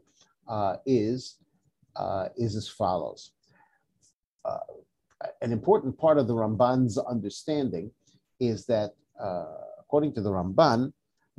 uh, 0.48 0.76
is 0.86 1.38
is 2.36 2.56
as 2.56 2.68
follows. 2.68 3.32
An 5.40 5.52
important 5.52 5.96
part 5.96 6.18
of 6.18 6.26
the 6.26 6.34
Ramban's 6.34 6.98
understanding 6.98 7.90
is 8.40 8.66
that, 8.66 8.94
according 9.78 10.14
to 10.14 10.20
the 10.20 10.30
Ramban, 10.30 10.92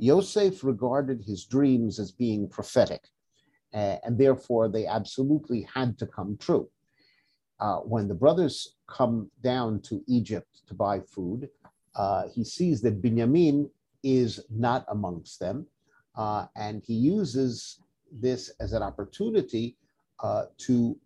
Yosef 0.04 0.62
regarded 0.64 1.20
his 1.22 1.44
dreams 1.44 1.98
as 1.98 2.12
being 2.12 2.48
prophetic, 2.48 3.02
and 3.72 4.18
therefore 4.18 4.68
they 4.68 4.86
absolutely 4.86 5.60
had 5.76 5.98
to 5.98 6.06
come 6.06 6.36
true. 6.38 6.68
Uh, 7.60 7.78
when 7.92 8.08
the 8.08 8.20
brothers 8.24 8.76
come 8.86 9.30
down 9.42 9.80
to 9.88 10.02
Egypt 10.06 10.52
to 10.68 10.74
buy 10.74 11.00
food, 11.00 11.48
he 12.34 12.44
sees 12.44 12.80
that 12.82 13.02
Binyamin 13.02 13.70
is 14.02 14.44
not 14.50 14.84
amongst 14.88 15.40
them, 15.40 15.66
uh, 16.16 16.46
and 16.56 16.82
he 16.86 16.94
uses 16.94 17.80
this 18.12 18.50
as 18.60 18.72
an 18.72 18.82
opportunity 18.82 19.76
uh, 20.22 20.44
to 20.58 20.96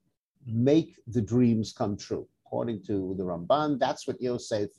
make 0.46 0.96
the 1.06 1.22
dreams 1.22 1.72
come 1.72 1.96
true. 1.96 2.26
According 2.46 2.82
to 2.84 3.14
the 3.16 3.24
Ramban, 3.24 3.78
that's 3.78 4.06
what 4.06 4.20
Yosef 4.20 4.70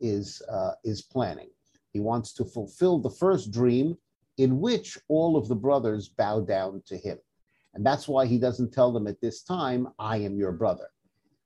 is, 0.00 0.42
uh, 0.48 0.72
is 0.84 1.02
planning. 1.02 1.50
He 1.96 2.00
wants 2.00 2.34
to 2.34 2.44
fulfill 2.44 2.98
the 2.98 3.16
first 3.24 3.50
dream 3.50 3.96
in 4.36 4.60
which 4.60 4.98
all 5.08 5.34
of 5.34 5.48
the 5.48 5.54
brothers 5.54 6.10
bow 6.10 6.40
down 6.40 6.82
to 6.88 6.96
him. 6.98 7.16
And 7.72 7.86
that's 7.86 8.06
why 8.06 8.26
he 8.26 8.38
doesn't 8.38 8.74
tell 8.74 8.92
them 8.92 9.06
at 9.06 9.18
this 9.22 9.42
time, 9.42 9.88
I 9.98 10.18
am 10.18 10.36
your 10.36 10.52
brother. 10.52 10.88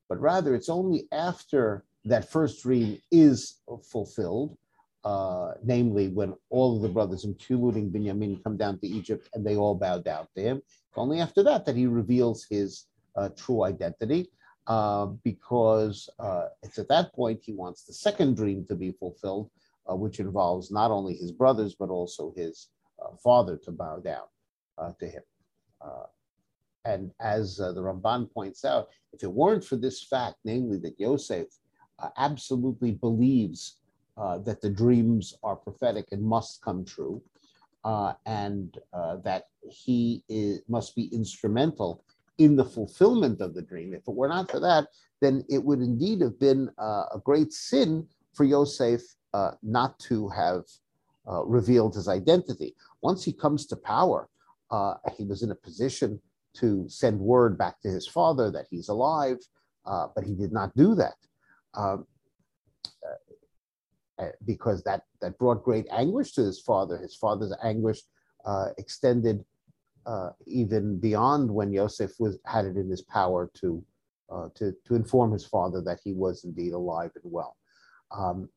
But 0.09 0.21
rather, 0.21 0.57
it's 0.57 0.69
only 0.69 1.07
after 1.13 1.85
that 2.05 2.29
first 2.29 2.65
dream 2.65 3.01
is 3.13 3.61
fulfilled 3.93 4.59
uh, 5.05 5.53
namely 5.63 6.09
when 6.09 6.35
all 6.51 6.75
of 6.75 6.83
the 6.83 6.89
brothers, 6.89 7.25
including 7.25 7.91
Binyamin, 7.93 8.43
come 8.43 8.57
down 8.57 8.79
to 8.81 8.89
Egypt 8.89 9.29
and 9.35 9.47
they 9.47 9.57
all 9.57 9.77
bow 9.77 9.99
down 9.99 10.27
to 10.35 10.43
him. 10.43 10.63
Only 10.97 11.21
after 11.21 11.45
that 11.45 11.65
that 11.65 11.77
he 11.77 11.87
reveals 11.87 12.45
his 12.45 12.87
uh, 13.17 13.29
true 13.37 13.63
identity, 13.63 14.31
uh, 14.67 15.07
because 15.25 16.09
uh, 16.19 16.47
it's 16.63 16.79
at 16.79 16.89
that 16.89 17.15
point 17.15 17.41
he 17.43 17.53
wants 17.53 17.85
the 17.85 17.93
second 17.93 18.37
dream 18.37 18.67
to 18.69 18.75
be 18.75 18.93
fulfilled, 18.93 19.51
uh, 19.91 19.95
which 19.95 20.21
involves 20.21 20.71
not 20.71 20.91
only 20.91 21.15
his 21.15 21.33
brothers 21.33 21.75
but 21.75 21.89
also 21.89 22.33
his 22.37 22.69
uh, 23.03 23.15
father 23.23 23.57
to 23.57 23.71
bow 23.71 23.99
down 23.99 24.25
to 24.99 25.07
him. 25.07 25.23
and 26.87 27.11
as 27.21 27.59
the 27.59 27.83
Ramban 27.83 28.33
points 28.33 28.65
out, 28.65 28.89
if 29.13 29.23
it 29.23 29.31
weren't 29.31 29.63
for 29.63 29.77
this 29.77 30.03
fact, 30.03 30.37
namely 30.45 30.79
that 30.79 30.99
Yosef 30.99 31.49
absolutely 32.17 32.93
believes 32.93 33.81
uh, 34.17 34.39
that 34.39 34.61
the 34.61 34.69
dreams 34.69 35.35
are 35.43 35.57
prophetic 35.57 36.07
and 36.13 36.23
must 36.23 36.61
come 36.63 36.85
true, 36.85 37.23
uh, 37.85 38.13
and 38.27 38.79
uh, 38.93 39.17
that 39.17 39.45
he 39.63 40.23
is, 40.29 40.61
must 40.69 40.95
be 40.95 41.05
instrumental 41.07 42.05
in 42.39 42.57
the 42.57 42.65
fulfillment 42.65 43.41
of 43.41 43.55
the 43.55 43.63
dream. 43.63 43.95
If 43.95 44.07
it 44.07 44.15
were 44.15 44.29
not 44.29 44.51
for 44.51 44.61
that, 44.61 44.89
then 45.21 45.45
it 45.49 45.65
would 45.65 45.81
indeed 45.81 46.21
have 46.21 46.39
been 46.39 46.71
uh, 46.79 47.05
a 47.15 47.21
great 47.25 47.53
sin 47.53 48.07
for 48.35 48.45
Yosef 48.45 49.01
uh, 49.35 49.53
not 49.63 49.99
to 49.99 50.29
have 50.29 50.63
uh, 51.31 51.45
revealed 51.45 51.95
his 51.95 52.09
identity. 52.09 52.75
Once 53.03 53.25
he 53.25 53.33
comes 53.33 53.67
to 53.67 53.77
power, 53.77 54.29
uh, 54.71 54.95
he 55.17 55.25
was 55.25 55.43
in 55.43 55.51
a 55.51 55.55
position 55.55 56.21
to 56.55 56.85
send 56.89 57.19
word 57.19 57.57
back 57.57 57.81
to 57.81 57.89
his 57.89 58.07
father 58.07 58.51
that 58.51 58.67
he's 58.71 58.89
alive, 58.89 59.39
uh, 59.87 60.07
but 60.15 60.25
he 60.25 60.35
did 60.35 60.53
not 60.53 60.75
do 60.77 60.95
that. 60.95 61.15
Um, 61.75 62.07
uh, 64.19 64.27
because 64.45 64.83
that, 64.83 65.03
that 65.23 65.39
brought 65.39 65.65
great 65.65 65.87
anguish 65.91 66.33
to 66.33 66.43
his 66.43 66.61
father. 66.61 66.99
His 66.99 67.17
father's 67.17 67.55
anguish 67.63 68.01
extended 68.77 69.45
even 70.47 70.99
beyond 70.99 71.51
when 71.51 71.73
Yosef 71.73 72.13
was 72.19 72.39
had 72.45 72.65
it 72.65 72.77
in 72.77 72.91
his 72.91 73.03
power 73.03 73.51
to 73.55 73.83
uh, 74.31 74.49
to, 74.55 74.73
to 74.87 74.95
inform 74.95 75.33
his 75.33 75.45
father 75.45 75.81
that 75.81 75.99
he 76.05 76.13
was 76.13 76.45
indeed 76.45 76.73
alive 76.73 77.11
and 77.21 77.33
well. 77.33 77.57
Um, 78.17 78.49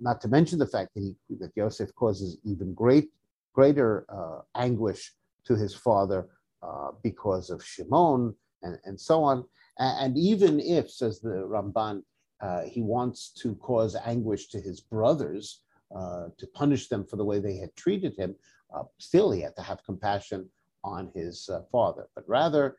not 0.00 0.20
to 0.20 0.28
mention 0.28 0.58
the 0.58 0.66
fact 0.66 0.94
that, 0.94 1.00
he, 1.00 1.14
that 1.38 1.52
Yosef 1.54 1.94
causes 1.94 2.38
even 2.44 2.74
great, 2.74 3.10
greater 3.52 4.04
uh, 4.08 4.40
anguish 4.54 5.12
to 5.44 5.54
his 5.54 5.74
father 5.74 6.28
uh, 6.62 6.90
because 7.02 7.50
of 7.50 7.64
Shimon 7.64 8.34
and, 8.62 8.78
and 8.84 9.00
so 9.00 9.22
on. 9.22 9.44
And, 9.78 10.06
and 10.06 10.18
even 10.18 10.60
if, 10.60 10.90
says 10.90 11.20
the 11.20 11.46
Ramban, 11.46 12.02
uh, 12.40 12.62
he 12.62 12.82
wants 12.82 13.30
to 13.42 13.54
cause 13.56 13.96
anguish 14.04 14.48
to 14.48 14.60
his 14.60 14.80
brothers, 14.80 15.60
uh, 15.94 16.28
to 16.38 16.46
punish 16.48 16.88
them 16.88 17.04
for 17.04 17.16
the 17.16 17.24
way 17.24 17.38
they 17.38 17.56
had 17.56 17.74
treated 17.76 18.16
him, 18.16 18.34
uh, 18.74 18.82
still 18.98 19.30
he 19.30 19.40
had 19.40 19.54
to 19.56 19.62
have 19.62 19.84
compassion 19.84 20.48
on 20.82 21.10
his 21.14 21.48
father. 21.70 22.08
But 22.14 22.24
rather, 22.26 22.76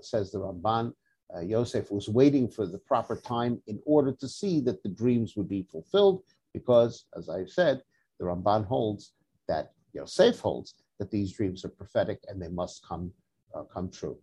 says 0.00 0.32
the 0.32 0.38
Ramban, 0.38 0.92
uh, 1.34 1.40
Yosef 1.40 1.90
was 1.90 2.08
waiting 2.08 2.48
for 2.48 2.66
the 2.66 2.78
proper 2.78 3.16
time 3.16 3.60
in 3.66 3.80
order 3.84 4.12
to 4.12 4.28
see 4.28 4.60
that 4.60 4.82
the 4.82 4.88
dreams 4.88 5.36
would 5.36 5.48
be 5.48 5.62
fulfilled, 5.62 6.22
because, 6.52 7.06
as 7.16 7.28
I've 7.28 7.50
said, 7.50 7.82
the 8.18 8.26
Ramban 8.26 8.66
holds 8.66 9.12
that 9.48 9.72
Yosef 9.92 10.38
holds 10.40 10.74
that 10.98 11.10
these 11.10 11.32
dreams 11.32 11.64
are 11.64 11.68
prophetic 11.68 12.20
and 12.28 12.40
they 12.40 12.48
must 12.48 12.86
come 12.86 13.12
uh, 13.54 13.62
come 13.64 13.90
true. 13.90 14.18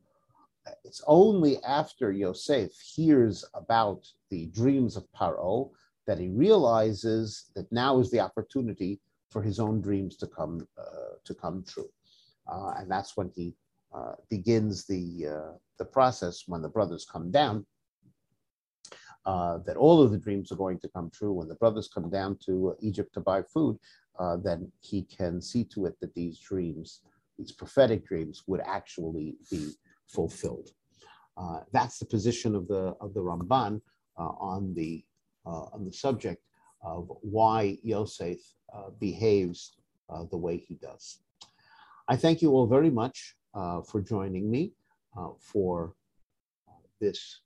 It's 0.84 1.04
only 1.08 1.62
after 1.64 2.12
Yosef 2.12 2.72
hears 2.80 3.44
about 3.54 4.08
the 4.30 4.46
dreams 4.48 4.96
of 4.96 5.06
Paro 5.12 5.72
that 6.08 6.20
he 6.20 6.30
realizes 6.30 7.52
that 7.56 7.72
now 7.72 8.00
is 8.00 8.10
the 8.12 8.20
opportunity 8.20 9.02
for 9.30 9.42
his 9.42 9.60
own 9.60 9.82
dreams 9.82 10.16
to 10.18 10.28
come 10.28 10.68
uh, 10.78 11.16
to 11.26 11.34
come 11.34 11.64
true, 11.68 11.90
uh, 12.52 12.74
and 12.78 12.90
that's 12.90 13.18
when 13.18 13.30
he 13.36 13.56
uh, 13.94 14.14
begins 14.30 14.86
the, 14.86 15.28
uh, 15.28 15.52
the 15.78 15.86
process 15.86 16.44
when 16.48 16.62
the 16.62 16.70
brothers 16.70 17.06
come 17.06 17.32
down, 17.32 17.66
uh, 19.26 19.60
that 19.66 19.78
all 19.78 20.02
of 20.02 20.12
the 20.12 20.18
dreams 20.18 20.52
are 20.52 20.58
going 20.58 20.80
to 20.80 20.90
come 20.90 21.10
true. 21.10 21.34
When 21.34 21.48
the 21.48 21.56
brothers 21.56 21.88
come 21.88 22.10
down 22.10 22.38
to 22.46 22.76
Egypt 22.82 23.14
to 23.14 23.22
buy 23.22 23.42
food, 23.44 23.78
uh, 24.20 24.38
then 24.38 24.72
he 24.82 25.04
can 25.04 25.42
see 25.42 25.64
to 25.66 25.86
it 25.86 26.00
that 26.02 26.14
these 26.14 26.40
dreams, 26.40 27.02
these 27.38 27.52
prophetic 27.52 28.06
dreams, 28.06 28.44
would 28.48 28.62
actually 28.66 29.36
be 29.50 29.72
fulfilled. 30.08 30.70
Uh, 31.38 31.62
that's 31.72 31.98
the 31.98 32.06
position 32.06 32.54
of 32.54 32.68
the 32.68 32.96
of 33.02 33.14
the 33.14 33.22
Ramban 33.22 33.82
on 34.18 34.74
the 34.76 35.04
on 35.46 35.86
the 35.86 35.94
subject 35.94 36.44
of 36.84 37.10
why 37.22 37.78
Yosef 37.82 38.38
behaves 39.00 39.78
the 40.30 40.38
way 40.38 40.58
he 40.58 40.76
does. 40.76 41.20
I 42.08 42.18
thank 42.18 42.42
you 42.42 42.52
all 42.52 42.68
very 42.68 42.90
much 42.90 43.36
uh, 43.56 43.82
for 43.82 44.02
joining 44.02 44.52
me 44.52 44.74
uh, 45.18 45.30
for 45.40 45.94
uh, 46.68 46.72
this 47.00 47.42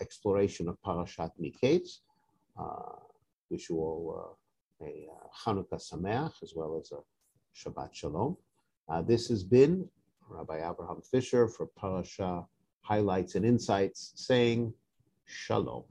exploration 0.00 0.68
of 0.68 0.76
Parashat 0.84 1.30
Miketz. 1.40 2.00
wish 3.50 3.70
you 3.70 3.76
all 3.76 4.38
a 4.82 5.08
Chanukah 5.40 5.80
Sameach 5.80 6.42
as 6.42 6.52
well 6.54 6.78
as 6.80 6.92
a 6.92 7.00
Shabbat 7.56 7.94
Shalom. 7.94 8.36
this 9.06 9.28
has 9.28 9.42
been 9.42 9.88
Rabbi 10.28 10.58
Abraham 10.58 11.00
Fisher 11.02 11.48
for 11.48 11.66
Parasha 11.66 12.44
Highlights 12.82 13.34
and 13.34 13.44
Insights 13.44 14.12
saying 14.14 14.72
Shalom. 15.24 15.84